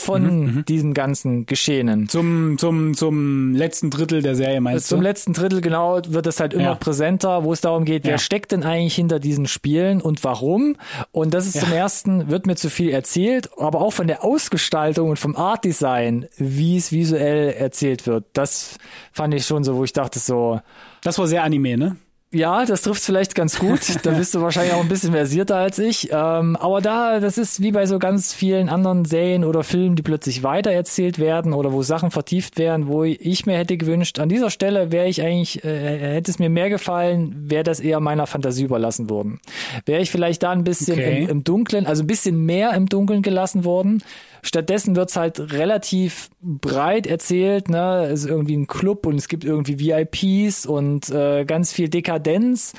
[0.04, 2.08] von diesem ganzen Geschehenen.
[2.08, 5.04] Zum, zum, zum letzten Drittel der Serie meinst Zum du?
[5.04, 6.74] letzten Drittel genau wird es halt immer Ja.
[6.74, 8.18] präsenter, wo es darum geht, wer Ja.
[8.18, 10.76] steckt denn eigentlich hinter diesen Spielen und warum.
[11.12, 15.10] Und das ist zum ersten, wird mir zu viel erzählt, aber auch von der Ausgestaltung
[15.10, 18.24] und vom Art Design, wie es visuell erzählt wird.
[18.32, 18.78] Das
[19.12, 20.60] fand ich schon so, wo ich dachte so,
[21.02, 21.96] Das war sehr Anime, ne?
[22.34, 23.80] Ja, das trifft vielleicht ganz gut.
[24.02, 26.10] Da bist du wahrscheinlich auch ein bisschen versierter als ich.
[26.12, 30.02] Ähm, aber da, das ist wie bei so ganz vielen anderen Serien oder Filmen, die
[30.02, 34.50] plötzlich weitererzählt werden oder wo Sachen vertieft werden, wo ich mir hätte gewünscht, an dieser
[34.50, 38.64] Stelle wäre ich eigentlich, äh, hätte es mir mehr gefallen, wäre das eher meiner Fantasie
[38.64, 39.40] überlassen worden.
[39.86, 41.22] Wäre ich vielleicht da ein bisschen Okay.
[41.22, 44.02] im, im Dunklen, also ein bisschen mehr im Dunkeln gelassen worden.
[44.42, 48.08] Stattdessen wird's halt relativ breit erzählt, ne?
[48.12, 52.23] Es ist irgendwie ein Club und es gibt irgendwie VIPs und äh, ganz viel Dekadenz.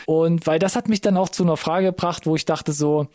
[0.05, 3.07] Und weil das hat mich dann auch zu einer Frage gebracht, wo ich dachte so,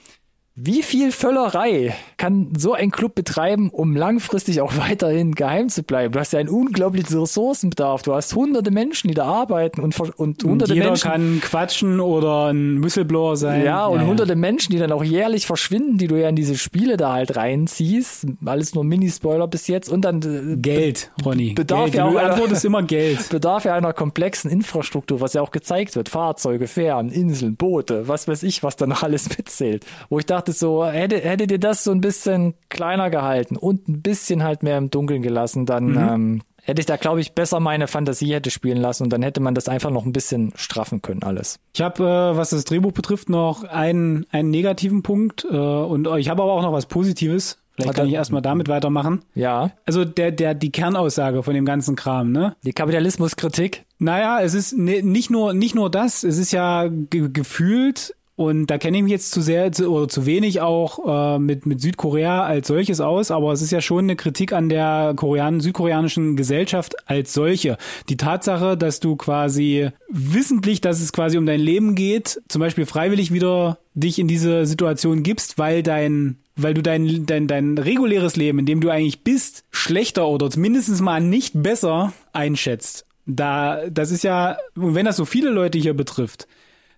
[0.57, 6.13] wie viel Völlerei kann so ein Club betreiben, um langfristig auch weiterhin geheim zu bleiben?
[6.13, 8.03] Du hast ja einen unglaublichen Ressourcenbedarf.
[8.03, 11.11] Du hast hunderte Menschen, die da arbeiten und, und hunderte Jeder Menschen.
[11.11, 13.65] kann quatschen oder ein Whistleblower sein.
[13.65, 16.97] Ja, und hunderte Menschen, die dann auch jährlich verschwinden, die du ja in diese Spiele
[16.97, 18.27] da halt reinziehst.
[18.45, 19.89] Alles nur Mini-Spoiler bis jetzt.
[19.89, 21.55] Und dann äh, Geld, Ronny.
[21.55, 21.95] Bedarf Geld.
[21.95, 23.29] ja auch Antwort ist immer Geld.
[23.31, 26.09] bedarf ja einer komplexen Infrastruktur, was ja auch gezeigt wird.
[26.09, 29.87] Fahrzeuge, Fähren, Inseln, Boote, was weiß ich, was da noch alles mitzählt.
[30.09, 34.03] Wo ich dachte so, hätte, hättet ihr das so ein bisschen kleiner gehalten und ein
[34.03, 37.87] bisschen halt mehr im Dunkeln gelassen, dann ähm, hätte ich da, glaube ich, besser meine
[37.87, 41.22] Fantasie hätte spielen lassen und dann hätte man das einfach noch ein bisschen straffen können
[41.22, 41.59] alles.
[41.74, 46.29] Ich habe, äh, was das Drehbuch betrifft, noch einen, einen negativen Punkt äh, und ich
[46.29, 47.59] habe aber auch noch was Positives.
[47.74, 49.22] Vielleicht kann ich erstmal damit weitermachen.
[49.35, 52.55] Ja, Also der, der, die Kernaussage von dem ganzen Kram, ne?
[52.62, 53.85] die Kapitalismuskritik.
[53.98, 58.68] Naja, es ist ne, nicht nur nicht nur das, es ist ja ge gefühlt und
[58.68, 61.83] da kenne ich mich jetzt zu sehr zu, oder zu wenig auch äh, mit mit
[61.83, 66.37] Südkorea als solches aus, aber es ist ja schon eine Kritik an der Korean südkoreanischen
[66.37, 67.76] Gesellschaft als solche.
[68.09, 72.87] Die Tatsache, dass du quasi wissentlich, dass es quasi um dein Leben geht, zum Beispiel
[72.87, 78.37] freiwillig wieder dich in diese Situation gibst, weil dein weil du dein, dein, dein reguläres
[78.37, 83.05] Leben, in dem du eigentlich bist, schlechter oder mindestens mal nicht besser einschätzt.
[83.26, 86.48] Da, das ist ja, wenn das so viele Leute hier betrifft,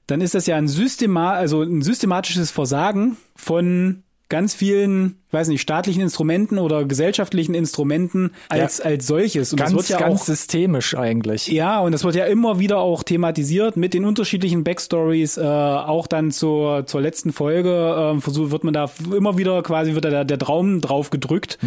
[0.06, 5.48] dann ist das ja ein Systema, also ein systematisches Versagen von ganz vielen, ich weiß
[5.48, 9.52] nicht, staatlichen Instrumenten oder gesellschaftlichen Instrumenten als, als solches.
[9.52, 11.48] Und Ganz, das wird ja ganz auch systemisch eigentlich.
[11.48, 15.36] ja, und das wird ja immer wieder auch thematisiert mit den unterschiedlichen Backstories.
[15.36, 19.92] Äh, auch dann zur, zur letzten Folge äh, versucht, wird man da immer wieder quasi
[19.92, 21.58] wird da der, der Traum drauf gedrückt.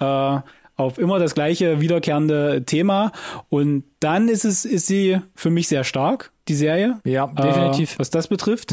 [0.00, 0.38] Äh,
[0.76, 3.12] auf immer das gleiche wiederkehrende Thema.
[3.48, 7.00] Und dann ist es, ist sie für mich sehr stark, die Serie.
[7.04, 7.90] Ja, definitiv.
[7.90, 7.94] Mhm.
[7.94, 8.72] Äh, was das betrifft.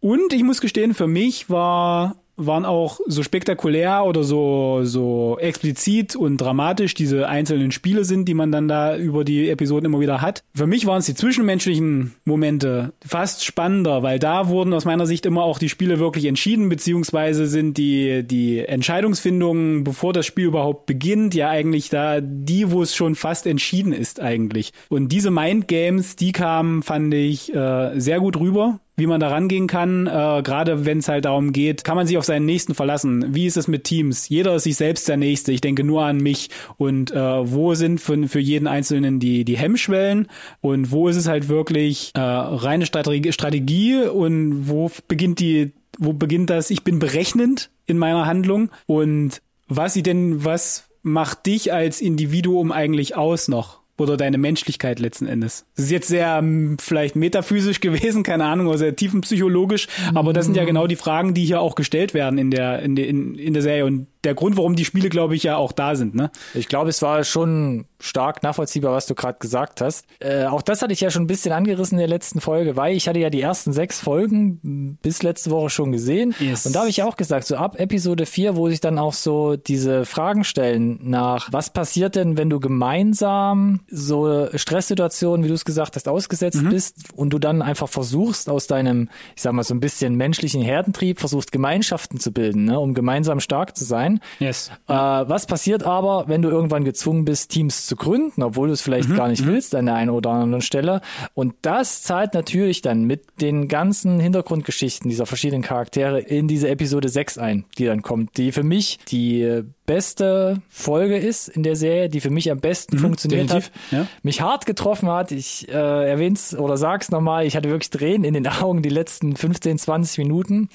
[0.00, 6.16] Und ich muss gestehen, für mich war waren auch so spektakulär oder so so explizit
[6.16, 10.22] und dramatisch diese einzelnen Spiele sind, die man dann da über die Episoden immer wieder
[10.22, 10.42] hat.
[10.54, 15.26] Für mich waren es die zwischenmenschlichen Momente fast spannender, weil da wurden aus meiner Sicht
[15.26, 20.86] immer auch die Spiele wirklich entschieden, beziehungsweise sind die die Entscheidungsfindungen, bevor das Spiel überhaupt
[20.86, 24.72] beginnt, ja eigentlich da die, wo es schon fast entschieden ist eigentlich.
[24.88, 29.68] Und diese Mindgames, die kamen, fand ich äh, sehr gut rüber wie man da rangehen
[29.68, 33.32] kann, äh, gerade wenn es halt darum geht, kann man sich auf seinen Nächsten verlassen.
[33.32, 34.28] Wie ist es mit Teams?
[34.28, 35.52] Jeder ist sich selbst der Nächste.
[35.52, 36.50] Ich denke nur an mich.
[36.76, 40.26] Und äh, wo sind für, für jeden Einzelnen die, die Hemmschwellen?
[40.60, 44.02] Und wo ist es halt wirklich äh, reine Strategie, Strategie?
[44.02, 46.70] Und wo beginnt die, wo beginnt das?
[46.70, 48.70] Ich bin berechnend in meiner Handlung.
[48.86, 53.78] Und was sie denn, was macht dich als Individuum eigentlich aus noch?
[54.00, 55.66] Oder deine Menschlichkeit letzten Endes.
[55.76, 60.46] Das ist jetzt sehr m, vielleicht metaphysisch gewesen, keine Ahnung, oder sehr tiefenpsychologisch, aber das
[60.46, 63.34] sind ja genau die Fragen, die hier auch gestellt werden in der in, der in,
[63.34, 63.84] in der Serie.
[63.84, 66.14] Und der Grund, warum die Spiele, glaube ich, ja auch da sind.
[66.14, 66.30] Ne?
[66.54, 70.04] Ich glaube, es war schon stark nachvollziehbar, was du gerade gesagt hast.
[70.20, 72.94] Äh, auch das hatte ich ja schon ein bisschen angerissen in der letzten Folge, weil
[72.96, 76.34] ich hatte ja die ersten sechs Folgen bis letzte Woche schon gesehen.
[76.38, 76.66] Yes.
[76.66, 79.12] Und da habe ich ja auch gesagt, so ab Episode 4, wo sich dann auch
[79.14, 85.54] so diese Fragen stellen nach, was passiert denn, wenn du gemeinsam so Stresssituationen, wie du
[85.54, 86.70] es gesagt hast, ausgesetzt Mhm.
[86.70, 90.62] bist und du dann einfach versuchst, aus deinem, ich sag mal, so ein bisschen menschlichen
[90.62, 94.07] Herdentrieb, versuchst Gemeinschaften zu bilden, ne, um gemeinsam stark zu sein.
[94.38, 94.70] Yes.
[94.88, 98.80] Äh, was passiert aber, wenn du irgendwann gezwungen bist, Teams zu gründen, obwohl du es
[98.80, 101.00] vielleicht gar nicht willst an der einen oder anderen Stelle?
[101.34, 107.08] Und das zahlt natürlich dann mit den ganzen Hintergrundgeschichten dieser verschiedenen Charaktere in diese Episode
[107.08, 112.10] 6 ein, die dann kommt, die für mich die beste Folge ist in der Serie,
[112.10, 114.06] die für mich am besten funktioniert definitiv, hat, ja.
[114.22, 115.32] mich hart getroffen hat.
[115.32, 119.34] Ich äh, erwähn's oder sag's nochmal, ich hatte wirklich Tränen in den Augen die letzten
[119.34, 120.68] 15, 20 Minuten.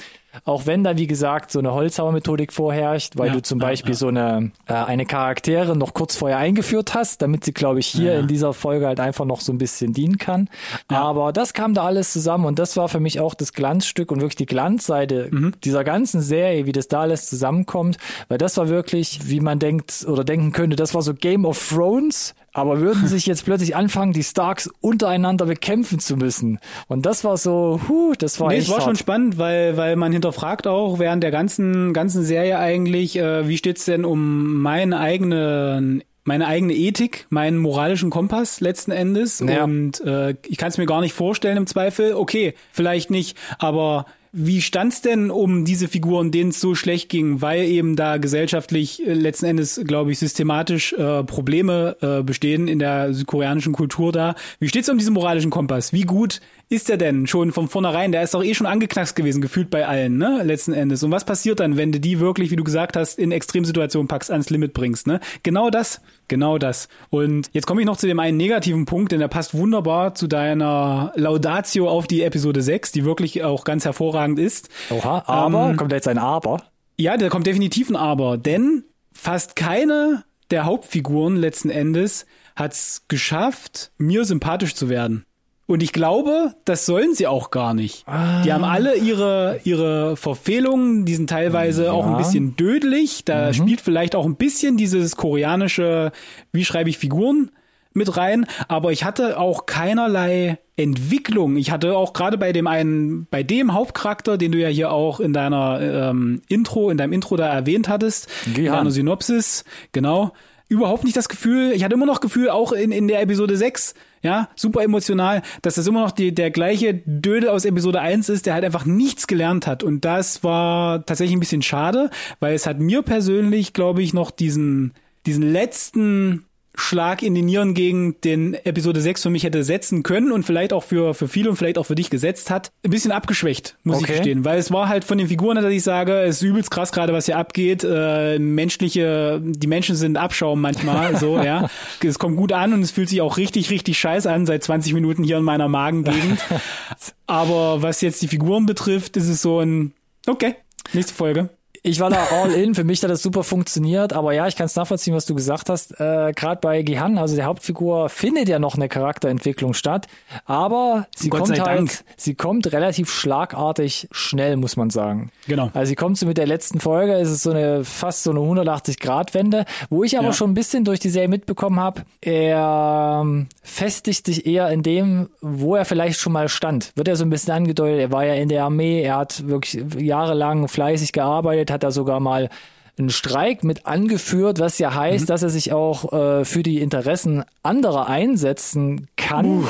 [0.46, 3.92] Auch wenn da, wie gesagt, so eine Holzhauer-Methodik vorherrscht, weil Ja, du zum ja, Beispiel
[3.94, 3.98] ja.
[3.98, 8.16] so eine, äh, eine Charaktere noch kurz vorher eingeführt hast, damit sie, glaube ich, hier
[8.20, 10.50] in dieser Folge halt einfach noch so ein bisschen dienen kann.
[10.88, 14.22] Aber das kam da alles zusammen und das war für mich auch das Glanzstück und
[14.22, 15.54] wirklich die Glanzseite Mhm.
[15.64, 20.06] dieser ganzen Serie, wie das da alles zusammenkommt, weil das war wirklich, wie man denkt
[20.08, 24.14] oder denken könnte, das war so Game of Thrones, aber würden sich jetzt plötzlich anfangen,
[24.14, 26.60] die Starks untereinander bekämpfen zu müssen.
[26.88, 28.86] Und das war so, huh, das war Nee, echt es war hart.
[28.86, 33.58] schon spannend, weil, weil man hinterfragt auch während der ganzen, ganzen Serie eigentlich, äh, wie
[33.58, 39.40] steht's denn um meinen eigenen meine eigene Ethik, meinen moralischen Kompass letzten Endes.
[39.46, 39.66] Ja.
[39.66, 42.14] Und äh, ich kann es mir gar nicht vorstellen im Zweifel.
[42.14, 47.42] Okay, vielleicht nicht, aber wie stand's denn um diese Figuren, denen es so schlecht ging,
[47.42, 52.80] weil eben da gesellschaftlich äh, letzten Endes, glaube ich, systematisch äh, Probleme äh, bestehen in
[52.80, 54.34] der südkoreanischen Kultur da?
[54.60, 55.94] Wie steht's um diesen moralischen Kompass?
[55.94, 58.12] Wie gut ist der denn schon von vornherein?
[58.12, 60.42] Der ist doch eh schon angeknackst gewesen, gefühlt bei allen, ne?
[60.44, 61.04] Letzten Endes.
[61.04, 64.32] Und was passiert dann, wenn du die wirklich, wie du gesagt hast, in Extremsituationen packst,
[64.32, 65.20] ans Limit bringst, ne?
[65.44, 66.88] Genau das, genau das.
[67.10, 70.28] Und jetzt komme ich noch zu dem einen negativen Punkt, denn der passt wunderbar zu
[70.28, 74.70] deiner Laudatio auf die Episode 6, die wirklich auch ganz hervorragend ist.
[74.90, 76.64] Oha, aber, Ähm, kommt da jetzt ein Aber?
[77.00, 83.92] Ja, da kommt definitiv ein Aber, denn fast keine der Hauptfiguren letzten Endes hat's geschafft,
[83.98, 85.26] mir sympathisch zu werden.
[85.66, 88.06] Und ich glaube, das sollen sie auch gar nicht.
[88.44, 93.24] Die haben alle ihre, ihre Verfehlungen, die sind teilweise auch ein bisschen dödelig.
[93.24, 96.12] Da spielt vielleicht auch ein bisschen dieses koreanische,
[96.52, 97.50] wie schreibe ich Figuren
[97.94, 98.46] mit rein.
[98.68, 101.56] Aber ich hatte auch keinerlei Entwicklung.
[101.56, 105.20] Ich hatte auch gerade bei dem einen, bei dem Hauptcharakter, den du ja hier auch
[105.20, 108.78] in deiner ähm, Intro, in deinem Intro da erwähnt hattest, in Gihan.
[108.78, 110.34] deiner Synopsis, genau,
[110.68, 113.94] überhaupt nicht das Gefühl, ich hatte immer noch Gefühl, auch in, in der Episode 6,
[114.24, 118.46] ja, super emotional, dass das immer noch die, der gleiche Dödel aus Episode 1 ist,
[118.46, 119.84] der halt einfach nichts gelernt hat.
[119.84, 122.10] Und das war tatsächlich ein bisschen schade,
[122.40, 124.94] weil es hat mir persönlich, glaube ich, noch diesen,
[125.26, 130.32] diesen letzten Schlag in die Nieren gegen den Episode 6 für mich hätte setzen können
[130.32, 133.12] und vielleicht auch für, für viele und vielleicht auch für dich gesetzt hat, ein bisschen
[133.12, 134.14] abgeschwächt, muss ich Okay.
[134.14, 134.44] gestehen.
[134.44, 137.14] Weil es war halt von den Figuren, dass ich sage, es ist übelst krass gerade,
[137.14, 137.84] was hier abgeht.
[137.88, 141.70] Äh, menschliche, die Menschen sind Abschaum manchmal, so, ja.
[142.04, 144.94] Es kommt gut an und es fühlt sich auch richtig, richtig scheiße an seit 20
[144.94, 146.40] Minuten hier in meiner Magengegend.
[147.28, 149.94] Aber was jetzt die Figuren betrifft, ist es so ein,
[150.28, 150.56] okay,
[150.94, 151.50] nächste Folge.
[151.86, 154.68] Ich war da all in, für mich hat das super funktioniert, aber ja, ich kann
[154.68, 155.92] es nachvollziehen, was du gesagt hast.
[156.00, 160.08] Äh, Gerade bei Gihan, also der Hauptfigur, findet ja noch eine Charakterentwicklung statt,
[160.46, 161.92] aber sie Gott kommt halt, Dank.
[162.16, 165.30] sie kommt relativ schlagartig schnell, muss man sagen.
[165.48, 165.72] Genau.
[165.74, 168.40] Also sie kommt so mit der letzten Folge, es ist so eine fast so eine
[168.40, 170.34] 180-Grad-Wende, wo ich aber Ja.
[170.34, 175.30] schon ein bisschen durch die Serie mitbekommen habe, er ähm, festigt sich eher in dem,
[175.42, 176.92] wo er vielleicht schon mal stand.
[176.96, 179.84] Wird er so ein bisschen angedeutet, er war ja in der Armee, er hat wirklich
[179.98, 182.50] jahrelang fleißig gearbeitet, hat da sogar mal
[182.98, 187.44] einen Streik mit angeführt, was ja heißt, dass er sich auch äh, für die Interessen
[187.64, 189.66] anderer einsetzen kann.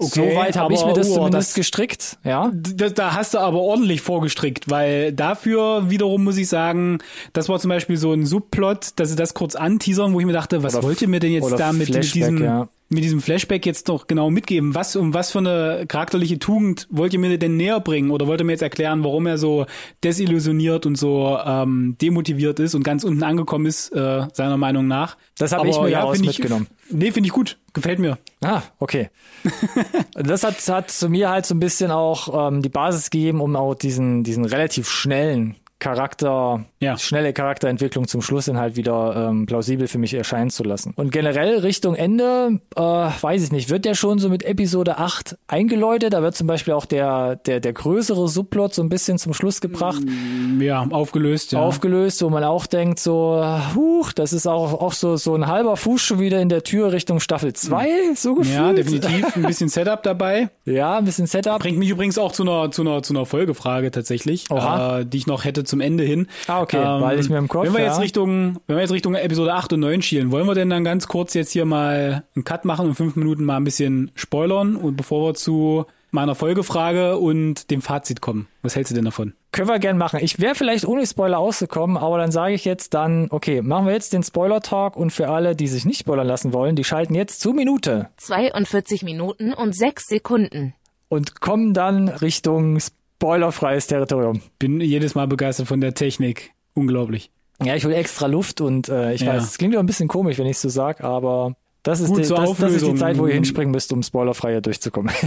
[0.00, 2.52] Okay, Soweit habe ich mir das uh, zumindest das- gestrickt, ja.
[2.54, 6.98] Da, da hast du aber ordentlich vorgestrickt, weil dafür wiederum muss ich sagen,
[7.32, 10.32] das war zum Beispiel so ein Subplot, dass sie das kurz anteasern, wo ich mir
[10.32, 12.68] dachte, was wollt ihr mir denn jetzt da mit, mit diesem ja.
[12.90, 14.74] Mit diesem Flashback jetzt doch genau mitgeben?
[14.74, 18.10] Was um was für eine charakterliche Tugend wollt ihr mir denn näher bringen?
[18.10, 19.66] Oder wollt ihr mir jetzt erklären, warum er so
[20.04, 25.16] desillusioniert und so ähm, demotiviert ist und ganz unten angekommen ist, äh, seiner Meinung nach?
[25.36, 26.66] Das habe ich mir daraus find ich- mitgenommen.
[26.90, 27.58] Nee, finde ich gut.
[27.74, 28.16] Gefällt mir.
[28.42, 29.10] Ah, okay.
[30.14, 33.54] das hat, hat zu mir halt so ein bisschen auch ähm, die Basis gegeben, um
[33.56, 36.96] auch diesen, diesen relativ schnellen Charakter, Ja.
[36.98, 40.92] schnelle Charakterentwicklung zum Schluss dann halt wieder ähm, plausibel für mich erscheinen zu lassen.
[40.96, 45.36] Und generell Richtung Ende, äh, weiß ich nicht, wird der schon so mit Episode 8
[45.46, 46.12] eingeläutet.
[46.12, 49.60] Da wird zum Beispiel auch der, der, der größere Subplot so ein bisschen zum Schluss
[49.60, 50.02] gebracht,
[50.60, 51.52] Ja, aufgelöst.
[51.52, 51.60] Ja.
[51.60, 55.76] aufgelöst, wo man auch denkt, so, huch, das ist auch, auch so, so ein halber
[55.76, 58.56] Fuß schon wieder in der Tür Richtung Staffel 2, so gefühlt.
[58.56, 59.36] ja, definitiv.
[59.36, 60.50] Ein bisschen Setup dabei.
[60.68, 61.60] Ja, ein bisschen Setup.
[61.60, 65.26] Bringt mich übrigens auch zu einer, zu einer, zu einer Folgefrage tatsächlich, äh, die ich
[65.26, 66.20] noch hätte zum Ende hin.
[66.20, 68.02] Ähm, Ah, okay, weil ich mir im Kopf, Wenn wir jetzt ja.
[68.02, 71.06] Richtung, wenn wir jetzt Richtung Episode 8 und 9 schielen, wollen wir denn dann ganz
[71.08, 74.96] kurz jetzt hier mal einen Cut machen und fünf Minuten mal ein bisschen spoilern und
[74.96, 78.48] bevor wir zu meiner Folgefrage und dem Fazit kommen.
[78.62, 79.34] Was hältst du denn davon?
[79.52, 80.20] Können wir gern machen.
[80.22, 83.92] Ich wäre vielleicht ohne Spoiler ausgekommen, aber dann sage ich jetzt dann, okay, machen wir
[83.92, 87.40] jetzt den Spoiler-Talk und für alle, die sich nicht spoilern lassen wollen, die schalten jetzt
[87.40, 90.72] zu Minute 42 Minuten und 6 Sekunden.
[91.10, 92.78] und kommen dann Richtung
[93.18, 94.40] spoilerfreies Territorium.
[94.60, 96.52] Bin jedes Mal begeistert von der Technik.
[96.74, 97.30] Unglaublich.
[97.62, 99.34] Ja, ich will extra Luft und äh, ich Ja.
[99.34, 102.18] weiß, es klingt ja ein bisschen komisch, wenn ich so sag, aber das ist, Gut
[102.18, 102.94] die, das, das ist die.
[102.94, 105.12] Zeit, wo ihr hinspringen müsst, um spoilerfrei hier durchzukommen.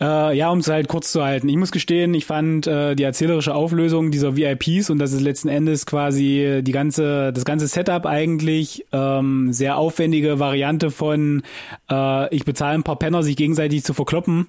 [0.00, 1.48] Äh, ja, um es halt kurz zu halten.
[1.48, 5.48] Ich muss gestehen, ich fand äh, die erzählerische Auflösung dieser VIPs und das ist letzten
[5.48, 11.42] Endes quasi die ganze, das ganze Setup eigentlich ähm, sehr aufwendige Variante von
[11.88, 14.48] äh, ich bezahle ein paar Penner, sich gegenseitig zu verkloppen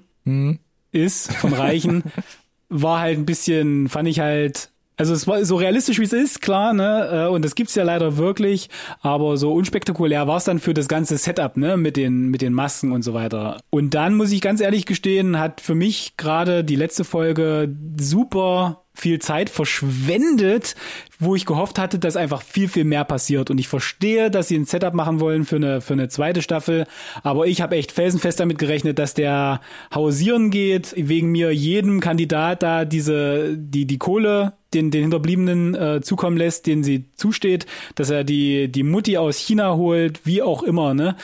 [0.91, 2.03] ist von Reichen,
[2.81, 6.41] war halt ein bisschen, fand ich halt also es war so realistisch wie es ist,
[6.41, 7.25] klar, ne?
[7.25, 8.69] äh, Und das gibt's ja leider wirklich,
[9.01, 12.53] aber so unspektakulär war es dann für das ganze Setup, ne, mit den mit den
[12.53, 13.59] Masken und so weiter.
[13.71, 18.82] Und dann muss ich ganz ehrlich gestehen, hat für mich gerade die letzte Folge super
[18.93, 20.75] viel Zeit verschwendet,
[21.19, 23.49] wo ich gehofft hatte, dass einfach viel, viel mehr passiert.
[23.49, 26.85] Und ich verstehe, dass sie ein Setup machen wollen für eine, für eine zweite Staffel,
[27.23, 29.61] aber ich habe echt felsenfest damit gerechnet, dass der
[29.93, 36.01] hausieren geht, wegen mir jedem Kandidat da diese, die, die Kohle den, den Hinterbliebenen äh,
[36.01, 37.65] zukommen lässt, den sie zusteht,
[37.95, 41.15] dass er die, die Mutti aus China holt, wie auch immer, ne?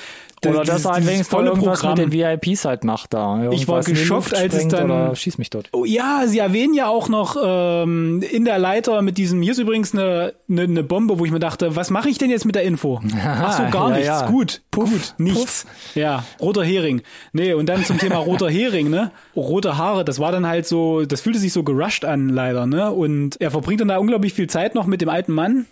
[0.45, 1.99] Oder dieses- dass er halt wenigstens irgendwas Programm.
[1.99, 3.35] mit den VIPs halt macht da.
[3.51, 5.69] Ich war Irgendwas in die geschockt, als es dann- Oder schieß mich dort.
[5.73, 9.57] Oh, ja, sie erwähnen ja auch noch ähm, in der Leiter mit diesem, hier ist
[9.59, 12.55] übrigens eine, eine, eine Bombe, wo ich mir dachte, was mache ich denn jetzt mit
[12.55, 13.01] der Info?
[13.25, 14.07] Ach so, gar ja, nichts.
[14.07, 14.27] ja.
[14.29, 15.65] Gut, Puff, gut, nichts.
[15.95, 17.01] Ja, roter Hering.
[17.33, 19.11] Nee, und dann zum Thema roter Hering, ne?
[19.35, 22.91] Rote Haare, das war dann halt so, das fühlte sich so gerusht an, leider, ne?
[22.91, 25.65] Und er verbringt dann da unglaublich viel Zeit noch mit dem alten Mann.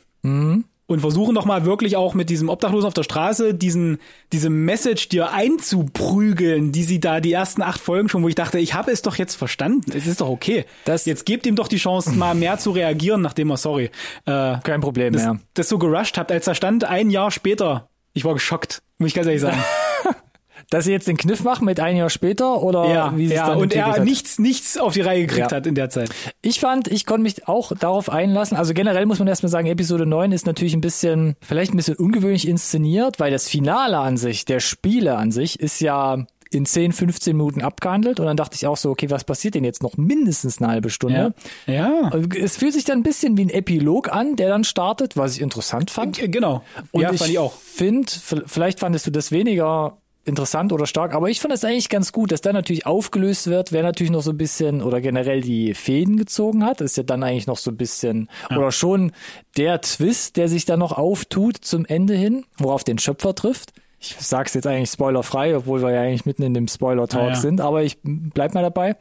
[0.90, 4.00] Und versuchen noch mal wirklich auch mit diesem Obdachlosen auf der Straße diesen,
[4.32, 8.58] diese Message dir einzuprügeln, die sie da die ersten acht Folgen schon, wo ich dachte,
[8.60, 9.92] ich habe es doch jetzt verstanden.
[9.94, 10.66] Es ist doch okay.
[10.86, 13.92] Das- jetzt gebt ihm doch die Chance, mal mehr zu reagieren, nachdem er, sorry,
[14.26, 15.40] äh, Kein Problem das, mehr.
[15.56, 17.90] das so gerusht habt, als da stand ein Jahr später.
[18.14, 19.58] Ich war geschockt, muss ich ganz ehrlich sagen.
[20.70, 23.47] Dass sie jetzt den Kniff machen mit ein Jahr später oder ja, wie sie ja,
[23.47, 24.03] dann und er hat?
[24.03, 25.57] nichts, nichts auf die Reihe gekriegt Ja.
[25.57, 26.09] hat in der Zeit.
[26.41, 28.57] Ich fand, ich konnte mich auch darauf einlassen.
[28.57, 31.95] Also generell muss man erstmal sagen, Episode 9 ist natürlich ein bisschen, vielleicht ein bisschen
[31.95, 36.91] ungewöhnlich inszeniert, weil das Finale an sich, der Spiele an sich, ist ja in 10,
[36.93, 38.20] 15 Minuten abgehandelt.
[38.20, 40.89] Und dann dachte ich auch so, okay, was passiert denn jetzt noch mindestens eine halbe
[40.89, 41.34] Stunde?
[41.65, 42.09] Ja.
[42.11, 45.36] Also Es fühlt sich dann ein bisschen wie ein Epilog an, der dann startet, was
[45.36, 46.22] ich interessant fand.
[46.22, 46.61] Äh, Genau.
[46.91, 47.53] Und ja, ich, fand ich auch.
[47.53, 48.11] finde,
[48.45, 49.97] vielleicht fandest du das weniger
[50.28, 53.71] interessant oder stark, aber ich fand es eigentlich ganz gut, dass da natürlich aufgelöst wird,
[53.71, 57.23] wer natürlich noch so ein bisschen oder generell die Fäden gezogen hat, ist ja dann
[57.23, 59.11] eigentlich noch so ein bisschen oder schon
[59.55, 63.73] der Twist, der sich dann noch auftut zum Ende hin, worauf den Schöpfer trifft.
[64.00, 67.36] Ich sag's jetzt eigentlich spoilerfrei, obwohl wir ja eigentlich mitten in dem Spoiler-Talk Ah, ja.
[67.36, 68.95] sind, aber ich bleib mal dabei.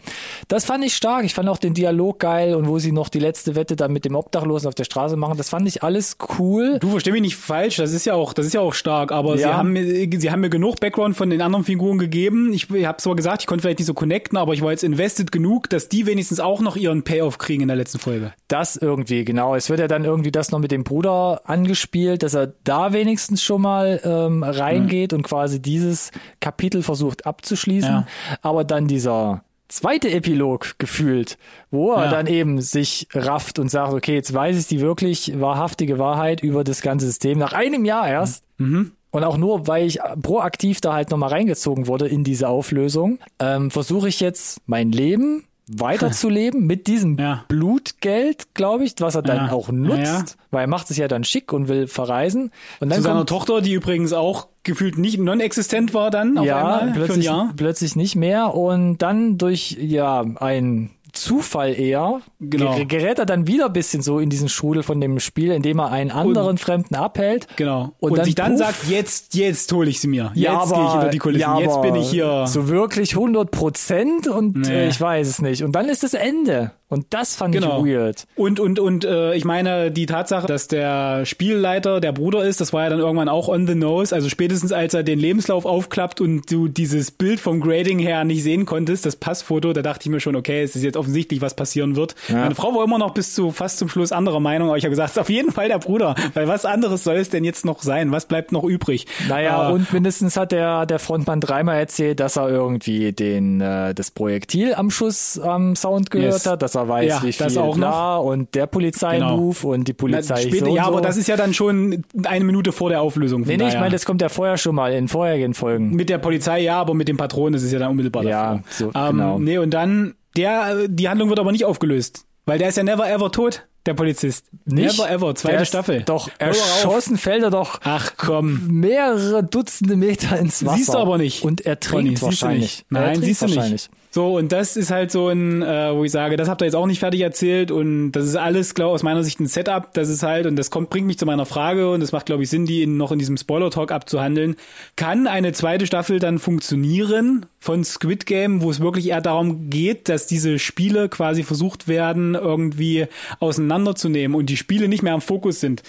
[0.48, 1.24] Das fand ich stark.
[1.24, 4.06] Ich fand auch den Dialog geil und wo sie noch die letzte Wette dann mit
[4.06, 6.78] dem Obdachlosen auf der Straße machen, das fand ich alles cool.
[6.80, 9.36] Du versteh mich nicht falsch, das ist ja auch, das ist ja auch stark, aber
[9.36, 9.56] sie Ja.
[9.58, 9.84] haben mir,
[10.18, 12.52] sie haben mir genug Background von den anderen Figuren gegeben.
[12.54, 14.82] Ich, ich habe zwar gesagt, ich konnte vielleicht nicht so connecten, aber ich war jetzt
[14.82, 18.32] invested genug, dass die wenigstens auch noch ihren Payoff kriegen in der letzten Folge.
[18.48, 19.54] Das irgendwie, genau.
[19.54, 23.42] Es wird ja dann irgendwie das noch mit dem Bruder angespielt, dass er da wenigstens
[23.42, 24.42] schon mal ähm,
[24.86, 26.10] reingeht und quasi dieses
[26.40, 27.90] Kapitel versucht abzuschließen.
[27.90, 28.06] Ja.
[28.42, 31.38] Aber dann dieser zweite Epilog gefühlt,
[31.70, 32.10] wo er Ja.
[32.10, 36.62] dann eben sich rafft und sagt, okay, jetzt weiß ich die wirklich wahrhaftige Wahrheit über
[36.64, 38.44] das ganze System nach einem Jahr erst.
[38.58, 38.92] Mhm.
[39.10, 43.70] Und auch nur, weil ich proaktiv da halt nochmal reingezogen wurde in diese Auflösung, ähm,
[43.70, 47.44] versuche ich jetzt mein Leben weiterzuleben mit diesem Ja.
[47.48, 49.52] Blutgeld, glaube ich, was er dann Ja.
[49.52, 52.50] auch nutzt, Ja, weil er macht es ja dann schick und will verreisen.
[52.80, 56.56] Und dann Zu seiner Tochter, die übrigens auch gefühlt nicht non-existent war dann auf ja,
[56.58, 57.52] einmal für ein plötzlich, Jahr.
[57.56, 62.72] plötzlich nicht mehr und dann durch ja ein Zufall eher Genau.
[62.74, 65.78] ger- gerät er dann wieder ein bisschen so in diesen Strudel von dem Spiel, indem
[65.80, 67.46] er einen anderen Fremden abhält.
[67.56, 67.92] Genau.
[67.98, 68.58] Und Und, dann sich dann puff.
[68.66, 70.30] sagt, jetzt, jetzt hole ich sie mir.
[70.34, 71.40] Jetzt Ja, gehe ich hinter die Kulissen.
[71.40, 72.46] ja, jetzt bin ich hier.
[72.46, 74.68] So wirklich 100 Prozent und Nee.
[74.84, 75.62] äh, ich weiß es nicht.
[75.64, 76.72] Und dann ist das Ende.
[76.88, 77.84] Und das fand Genau.
[77.84, 78.26] ich weird.
[78.36, 82.72] Und und und äh, ich meine die Tatsache, dass der Spielleiter der Bruder ist, das
[82.72, 84.14] war ja dann irgendwann auch on the nose.
[84.14, 88.42] Also spätestens als er den Lebenslauf aufklappt und du dieses Bild vom Grading her nicht
[88.44, 91.54] sehen konntest, das Passfoto, da dachte ich mir schon, okay, es ist jetzt offensichtlich, was
[91.54, 92.14] passieren wird.
[92.28, 94.90] Meine Frau war immer noch bis zu fast zum Schluss anderer Meinung, aber ich habe
[94.90, 97.64] gesagt, es ist auf jeden Fall der Bruder, weil was anderes soll es denn jetzt
[97.64, 98.12] noch sein?
[98.12, 99.06] Was bleibt noch übrig?
[99.28, 103.92] Naja, Äh, und mindestens hat der, der Frontmann dreimal erzählt, dass er irgendwie den, äh,
[103.94, 106.46] das Projektil am Schuss am Sound gehört Yes.
[106.46, 107.88] hat, dass er weiß, Ja, wie das viel auch noch.
[107.88, 110.88] bla und der Polizeimove und die na, Polizei später, so ja, so.
[110.90, 113.42] aber das ist ja dann schon eine Minute vor der Auflösung.
[113.42, 115.90] Nee, nee, ich meine, das kommt ja vorher schon mal in vorherigen Folgen.
[115.94, 118.62] Mit der Polizei ja, aber mit dem Patron ist es ja dann unmittelbar Ja, davor.
[118.70, 119.38] so, ähm, genau.
[119.38, 122.24] Nee, und dann, der, die Handlung wird aber nicht aufgelöst.
[122.44, 124.46] Weil der ist ja never ever tot, der Polizist.
[124.66, 124.96] Nicht?
[124.98, 126.02] Never ever, zweite ist Staffel.
[126.06, 128.68] Doch, erschossen fällt er doch Ach komm.
[128.68, 130.76] mehrere Dutzende Meter ins Wasser.
[130.76, 131.42] Siehst du aber nicht.
[131.42, 132.60] Und er Conny, trinkt siehst du wahrscheinlich.
[132.62, 132.86] nicht.
[132.92, 133.72] Nein, trinkt siehst du wahrscheinlich.
[133.72, 133.90] nicht.
[134.16, 136.74] So, und das ist halt so ein, äh, wo ich sage, das habt ihr jetzt
[136.74, 139.92] auch nicht fertig erzählt und das ist alles, glaube aus meiner Sicht ein Setup.
[139.92, 142.42] Das ist halt, und das kommt, bringt mich zu meiner Frage und das macht, glaube
[142.42, 144.56] ich, Sinn, die in, noch in diesem Spoiler-Talk abzuhandeln.
[144.96, 150.08] Kann eine zweite Staffel dann funktionieren von Squid Game, wo es wirklich eher darum geht,
[150.08, 153.08] dass diese Spiele quasi versucht werden, irgendwie
[153.38, 155.82] auseinanderzunehmen und die Spiele nicht mehr am Fokus sind?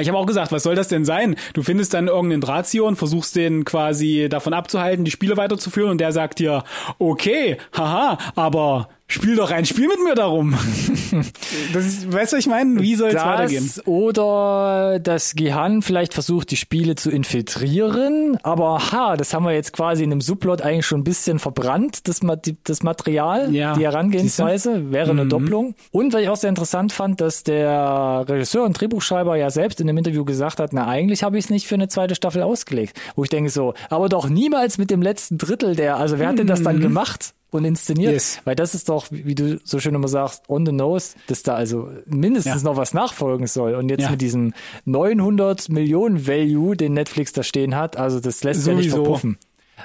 [0.00, 1.36] Ich habe auch gesagt, was soll das denn sein?
[1.54, 5.98] Du findest dann irgendeinen Drahtzieher und versuchst den quasi davon abzuhalten, die Spiele weiterzuführen und
[5.98, 6.64] der sagt dir,
[6.98, 10.52] okay, haha, aber spiel doch ein Spiel mit mir darum.
[11.72, 12.80] das ist, weißt du, was ich meine?
[12.80, 13.70] Wie soll es weitergehen?
[13.74, 19.52] Das oder dass Gihan vielleicht versucht, die Spiele zu infiltrieren, aber ha, das haben wir
[19.52, 22.20] jetzt quasi in einem Subplot eigentlich schon ein bisschen verbrannt, das,
[22.64, 25.74] das Material, Ja, die Herangehensweise, wäre eine Doppelung.
[25.90, 29.88] Und was ich auch sehr interessant fand, dass der Regisseur und Drehbuchschreiber ja selbst in
[29.88, 32.98] einem Interview gesagt hat, na eigentlich habe ich es nicht für eine zweite Staffel ausgelegt.
[33.14, 36.38] Wo ich denke so, aber doch niemals mit dem letzten Drittel der, also wer hat
[36.38, 37.34] denn das dann gemacht?
[37.52, 38.40] Und inszeniert, Yes.
[38.44, 41.54] weil das ist doch, wie du so schön immer sagst, on the nose, dass da
[41.54, 42.68] also mindestens Ja.
[42.70, 43.74] noch was nachfolgen soll.
[43.74, 44.10] Und jetzt Ja.
[44.10, 44.54] mit diesem
[44.86, 49.36] 900 Millionen Value, den Netflix da stehen hat, also das lässt ja nicht verpuffen.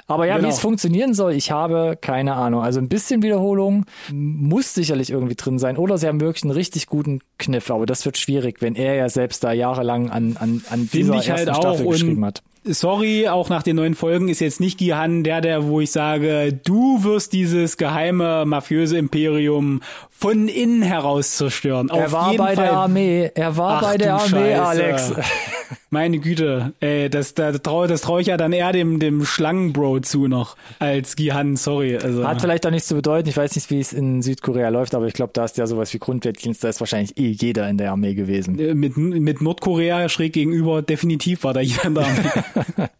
[0.06, 0.48] Aber ja, Genau.
[0.48, 2.62] wie es funktionieren soll, ich habe keine Ahnung.
[2.62, 5.76] Also ein bisschen Wiederholung muss sicherlich irgendwie drin sein.
[5.76, 7.70] Oder sie haben wirklich einen richtig guten Kniff.
[7.70, 11.32] Aber das wird schwierig, wenn er ja selbst da jahrelang an, an, an dieser ersten
[11.32, 11.56] halt auch.
[11.56, 12.42] Staffel geschrieben hat.
[12.74, 16.58] Sorry, auch nach den neuen Folgen ist jetzt nicht Gihan der, der, wo ich sage,
[16.64, 19.82] du wirst dieses geheime mafiöse Imperium
[20.18, 21.88] von innen heraus zerstören.
[21.90, 22.64] Er Auf war jeden bei Fall.
[22.64, 23.30] der Armee.
[23.34, 24.64] Er war Ach, bei der Armee, Scheiße.
[24.64, 25.12] Alex.
[25.90, 30.26] Meine Güte, ey, das, das traue trau ich ja dann eher dem, dem Schlangenbro zu
[30.26, 31.96] noch als Gihan, sorry.
[31.96, 33.28] Also, Hat vielleicht auch nichts zu bedeuten.
[33.28, 35.92] Ich weiß nicht, wie es in Südkorea läuft, aber ich glaube, da ist ja sowas
[35.94, 36.64] wie Grundwehrdienst.
[36.64, 38.58] Da ist wahrscheinlich eh jeder in der Armee gewesen.
[38.58, 42.06] äh, mit, mit Nordkorea schräg gegenüber, definitiv war da jeder da.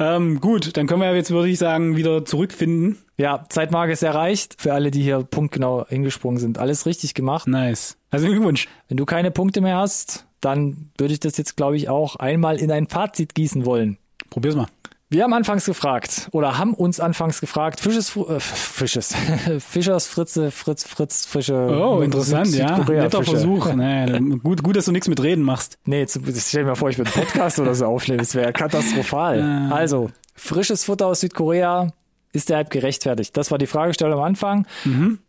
[0.00, 2.98] ähm, gut, dann können wir jetzt, würde ich sagen, wieder zurückfinden.
[3.18, 4.56] Ja, Zeitmarke ist erreicht.
[4.58, 6.58] Für alle, die hier punktgenau hingesprungen sind.
[6.58, 7.46] Alles richtig gemacht.
[7.46, 7.98] Nice.
[8.10, 8.66] Also Glückwunsch.
[8.88, 12.58] Wenn du keine Punkte mehr hast, dann würde ich das jetzt, glaube ich, auch einmal
[12.58, 13.98] in ein Fazit gießen wollen.
[14.30, 14.68] Probier's mal.
[15.12, 19.12] Wir haben anfangs gefragt oder haben uns anfangs gefragt, Fisches, äh, Fisches,
[19.58, 21.54] Fischers Fritze, Fritz, Fritz, Fische.
[21.54, 22.76] Oh, interessant, ja.
[22.76, 23.32] Südkorea Netter Fische.
[23.32, 23.74] Versuch.
[23.74, 25.78] Nee, gut, gut, dass du nichts mit Reden machst.
[25.84, 28.18] Nee, jetzt, stell dir mal vor, ich würde einen Podcast oder so aufnehmen.
[28.18, 29.68] Das wäre katastrophal.
[29.72, 31.88] Also, frisches Futter aus Südkorea.
[32.32, 33.36] Ist der Hype gerechtfertigt?
[33.36, 34.66] Das war die Fragestellung am Anfang.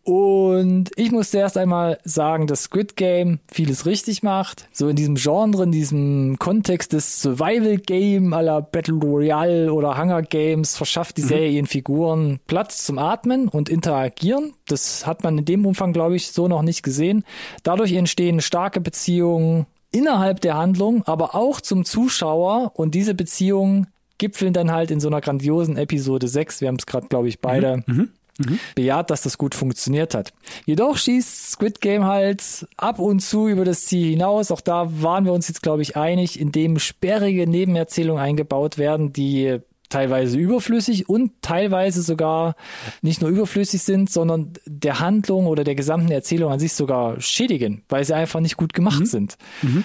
[0.03, 4.67] Und ich musste erst einmal sagen, dass Squid Game vieles richtig macht.
[4.71, 10.21] So in diesem Genre, in diesem Kontext des Survival Game la Battle Royale oder Hunger
[10.21, 14.53] Games verschafft die Serie ihren Figuren Platz zum Atmen und interagieren.
[14.67, 17.23] Das hat man in dem Umfang, glaube ich, so noch nicht gesehen.
[17.63, 23.87] Dadurch entstehen starke Beziehungen innerhalb der Handlung, aber auch zum Zuschauer und diese Beziehungen
[24.21, 26.61] gipfeln dann halt in so einer grandiosen Episode 6.
[26.61, 27.83] Wir haben es gerade, glaube ich, beide
[28.75, 30.31] bejaht, dass das gut funktioniert hat.
[30.65, 34.51] Jedoch schießt Squid Game halt ab und zu über das Ziel hinaus.
[34.51, 39.59] Auch da waren wir uns jetzt, glaube ich, einig, indem sperrige Nebenerzählungen eingebaut werden, die
[39.91, 42.55] teilweise überflüssig und teilweise sogar
[43.01, 47.83] nicht nur überflüssig sind, sondern der Handlung oder der gesamten Erzählung an sich sogar schädigen,
[47.89, 49.37] weil sie einfach nicht gut gemacht sind.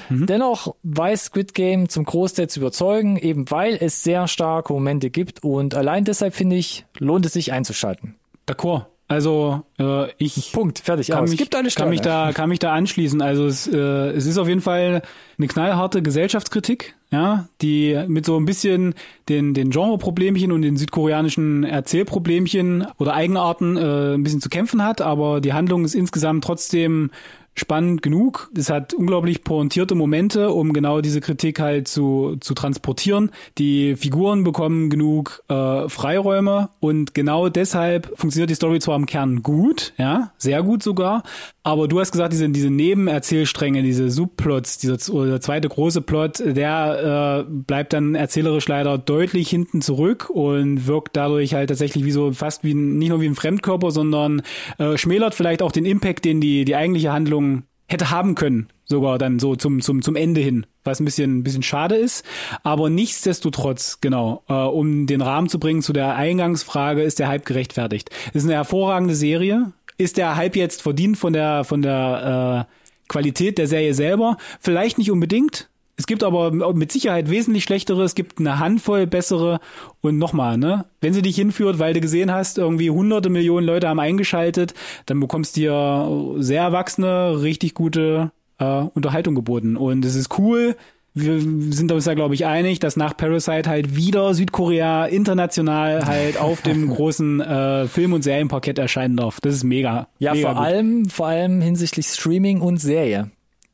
[0.08, 5.44] Dennoch weiß Squid Game zum Großteil zu überzeugen, eben weil es sehr starke Momente gibt
[5.44, 8.16] und allein deshalb finde ich, lohnt es sich einzuschalten.
[8.46, 8.86] D'accord.
[9.08, 11.08] Also äh, ich Punkt, fertig.
[11.08, 11.30] kann aus.
[11.30, 13.22] mich, gibt eine kann mich da kann mich da anschließen.
[13.22, 15.02] Also es, äh, es ist auf jeden Fall
[15.38, 18.94] eine knallharte Gesellschaftskritik, ja, die mit so ein bisschen
[19.28, 25.00] den den Genreproblemchen und den südkoreanischen Erzählproblemchen oder Eigenarten äh, ein bisschen zu kämpfen hat,
[25.00, 27.10] aber die Handlung ist insgesamt trotzdem
[27.56, 28.50] spannend genug.
[28.56, 33.30] Es hat unglaublich pointierte Momente, um genau diese Kritik halt zu, zu transportieren.
[33.58, 39.42] Die Figuren bekommen genug äh, Freiräume und genau deshalb funktioniert die Story zwar im Kern
[39.42, 41.22] gut, ja, sehr gut sogar,
[41.66, 46.40] aber du hast gesagt, diese, diese Nebenerzählstränge, diese Subplots, dieser oder der zweite große Plot,
[46.44, 52.12] der äh, bleibt dann erzählerisch leider deutlich hinten zurück und wirkt dadurch halt tatsächlich wie
[52.12, 54.42] so fast wie ein, nicht nur wie ein Fremdkörper, sondern
[54.78, 57.45] äh, schmälert vielleicht auch den Impact, den die, die eigentliche Handlung
[57.88, 61.42] hätte haben können, sogar dann so zum, zum, zum Ende hin, was ein bisschen, ein
[61.44, 62.24] bisschen schade ist.
[62.62, 67.46] Aber nichtsdestotrotz, genau, äh, um den Rahmen zu bringen zu der Eingangsfrage, ist der Hype
[67.46, 68.10] gerechtfertigt.
[68.32, 69.72] Ist eine hervorragende Serie.
[69.98, 72.72] Ist der Hype jetzt verdient von der, von der äh,
[73.08, 74.36] Qualität der Serie selber?
[74.60, 75.68] Vielleicht nicht unbedingt.
[75.98, 79.60] Es gibt aber mit Sicherheit wesentlich schlechtere, es gibt eine Handvoll bessere
[80.02, 80.84] und nochmal, ne?
[81.00, 84.74] Wenn sie dich hinführt, weil du gesehen hast, irgendwie hunderte Millionen Leute haben eingeschaltet,
[85.06, 89.76] dann bekommst du dir sehr erwachsene, richtig gute äh, Unterhaltung geboten.
[89.76, 90.76] Und es ist cool.
[91.14, 96.38] Wir sind uns da, glaube ich, einig, dass nach Parasite halt wieder Südkorea international halt
[96.40, 99.40] auf dem großen äh, Film- und Serienparkett erscheinen darf.
[99.40, 100.08] Das ist mega.
[100.18, 100.66] Ja, mega vor gut.
[100.66, 103.30] allem, vor allem hinsichtlich Streaming und Serie.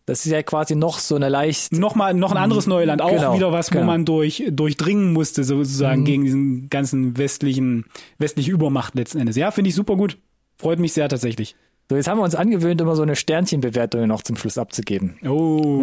[0.07, 1.73] Das ist ja quasi noch so eine leicht.
[1.73, 3.87] Nochmal, noch ein anderes Neuland, auch Genau, wieder was, wo genau.
[3.87, 6.05] man durch, durchdringen musste, sozusagen, Mhm.
[6.07, 7.85] gegen diesen ganzen westlichen,
[8.19, 9.37] westliche Übermacht letzten Endes.
[9.37, 10.19] Ja, finde ich super gut.
[10.59, 11.55] Freut mich sehr tatsächlich.
[11.89, 15.17] So, jetzt haben wir uns angewöhnt, immer so eine Sternchenbewertung noch zum Schluss abzugeben.
[15.25, 15.29] Oh,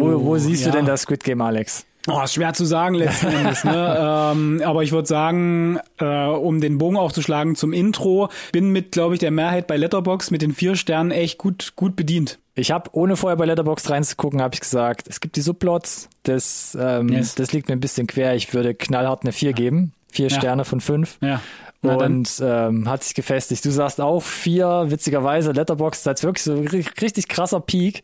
[0.00, 0.70] Wo, wo siehst ja.
[0.72, 1.86] du denn das Squid Game, Alex?
[2.08, 3.62] Oh, ist schwer zu sagen letzten Endes.
[3.64, 4.30] Ne?
[4.32, 8.70] ähm, aber ich würde sagen, äh, um den Bogen auch zu schlagen zum Intro, bin
[8.70, 12.38] mit, glaube ich, der Mehrheit bei Letterbox mit den vier Sternen echt gut, gut bedient.
[12.60, 16.76] Ich habe, ohne vorher bei Letterboxd reinzugucken, habe ich gesagt, es gibt die Subplots, das,
[16.80, 17.34] ähm, Yes.
[17.34, 18.34] das liegt mir ein bisschen quer.
[18.34, 19.92] Ich würde knallhart eine 4 geben.
[20.12, 20.36] Vier Ja.
[20.38, 21.18] Sterne von fünf.
[21.20, 21.40] Ja.
[21.82, 22.16] Na dann.
[22.18, 23.64] Und ähm, hat sich gefestigt.
[23.64, 28.02] Du sagst auch vier, witzigerweise, Letterboxd als wirklich so ri- richtig krasser Peak.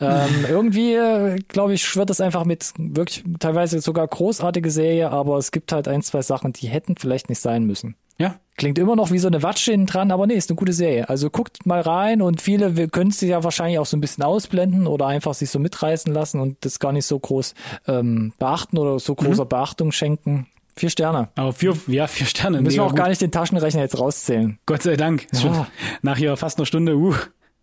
[0.00, 5.38] Ähm, irgendwie, äh, glaube ich, schwirrt das einfach mit wirklich teilweise sogar großartige Serie, aber
[5.38, 7.96] es gibt halt ein, zwei Sachen, die hätten vielleicht nicht sein müssen.
[8.56, 11.08] Klingt immer noch wie so eine Watsche hinten dran, aber nee, ist eine gute Serie.
[11.08, 14.24] Also guckt mal rein und viele wir können sie ja wahrscheinlich auch so ein bisschen
[14.24, 17.54] ausblenden oder einfach sich so mitreißen lassen und das gar nicht so groß
[17.86, 19.48] ähm, beachten oder so großer Mhm.
[19.48, 20.46] Beachtung schenken.
[20.74, 21.28] Vier Sterne.
[21.36, 22.60] Aber vier, ja, vier Sterne.
[22.60, 22.98] Müssen wir auch gut.
[22.98, 24.58] gar nicht den Taschenrechner jetzt rauszählen.
[24.66, 25.26] Gott sei Dank.
[25.32, 25.40] Ja.
[25.40, 25.66] Schon
[26.02, 27.14] nach hier fast einer Stunde, uh,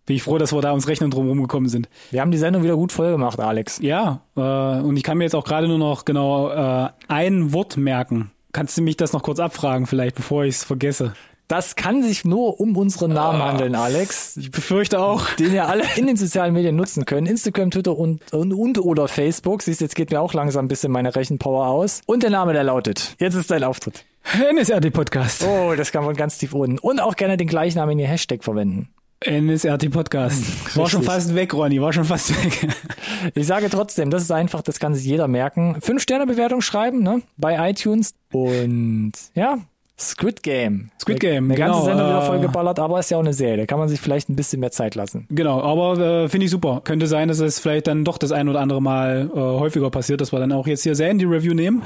[0.05, 1.89] bin ich froh, dass wir da ums Rechnen drum rumgekommen sind.
[2.11, 3.79] Wir haben die Sendung wieder gut voll gemacht, Alex.
[3.81, 7.77] Ja, äh, und ich kann mir jetzt auch gerade nur noch genau äh, ein Wort
[7.77, 8.31] merken.
[8.53, 11.13] Kannst du mich das noch kurz abfragen, vielleicht, bevor ich es vergesse?
[11.47, 14.37] Das kann sich nur um unseren Namen handeln, Alex.
[14.37, 15.27] Ich befürchte auch.
[15.31, 17.27] den ihr alle in den sozialen Medien nutzen könnt.
[17.27, 19.61] Instagram, Twitter und, und, und oder Facebook.
[19.61, 22.01] Siehst, jetzt geht mir auch langsam ein bisschen meine Rechenpower aus.
[22.05, 23.15] Und der Name, der lautet.
[23.19, 24.05] Jetzt ist dein Auftritt.
[24.33, 25.43] NSRT Podcast.
[25.43, 26.79] Oh, das kann man ganz tief unten.
[26.79, 28.89] Und auch gerne den gleichnamen in ihr Hashtag verwenden.
[29.25, 30.43] NSRT Podcast.
[30.77, 31.15] War schon Richtig.
[31.15, 32.69] fast weg, Ronny, war schon fast weg.
[33.35, 35.77] Ich sage trotzdem, das ist einfach, das kann sich jeder merken.
[35.79, 37.21] Fünf Sterne Bewertung schreiben, ne?
[37.37, 38.15] Bei iTunes.
[38.33, 39.59] Und ja,
[39.97, 40.89] Squid Game.
[40.99, 43.57] Squid Game, Eine ganze genau, Sendung wieder äh, vollgeballert, aber ist ja auch eine Serie.
[43.57, 45.27] Da kann man sich vielleicht ein bisschen mehr Zeit lassen.
[45.29, 46.81] Genau, aber äh, finde ich super.
[46.83, 50.19] Könnte sein, dass es vielleicht dann doch das ein oder andere Mal äh, häufiger passiert,
[50.19, 51.83] dass wir dann auch jetzt hier sehr in die Review nehmen.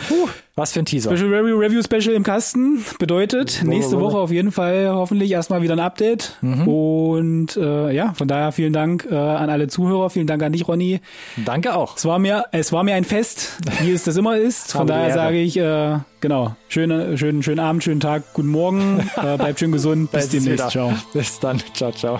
[0.58, 1.16] Was für ein Teaser.
[1.16, 5.76] Special Review, Review Special im Kasten bedeutet nächste Woche auf jeden Fall hoffentlich erstmal wieder
[5.76, 6.36] ein Update.
[6.42, 10.68] Und äh, ja, von daher vielen Dank äh, an alle Zuhörer, vielen Dank an dich,
[10.68, 11.00] Ronny.
[11.46, 11.96] Danke auch.
[11.96, 14.72] Es war mir, es war mir ein Fest, wie es das immer ist.
[14.78, 19.38] Von daher sage ich, äh, genau, schönen, schönen, schönen Abend, schönen Tag, guten Morgen, äh,
[19.38, 20.92] bleibt schön gesund, bis demnächst, ciao.
[21.14, 21.62] Bis dann.
[21.76, 22.20] Ciao, ciao.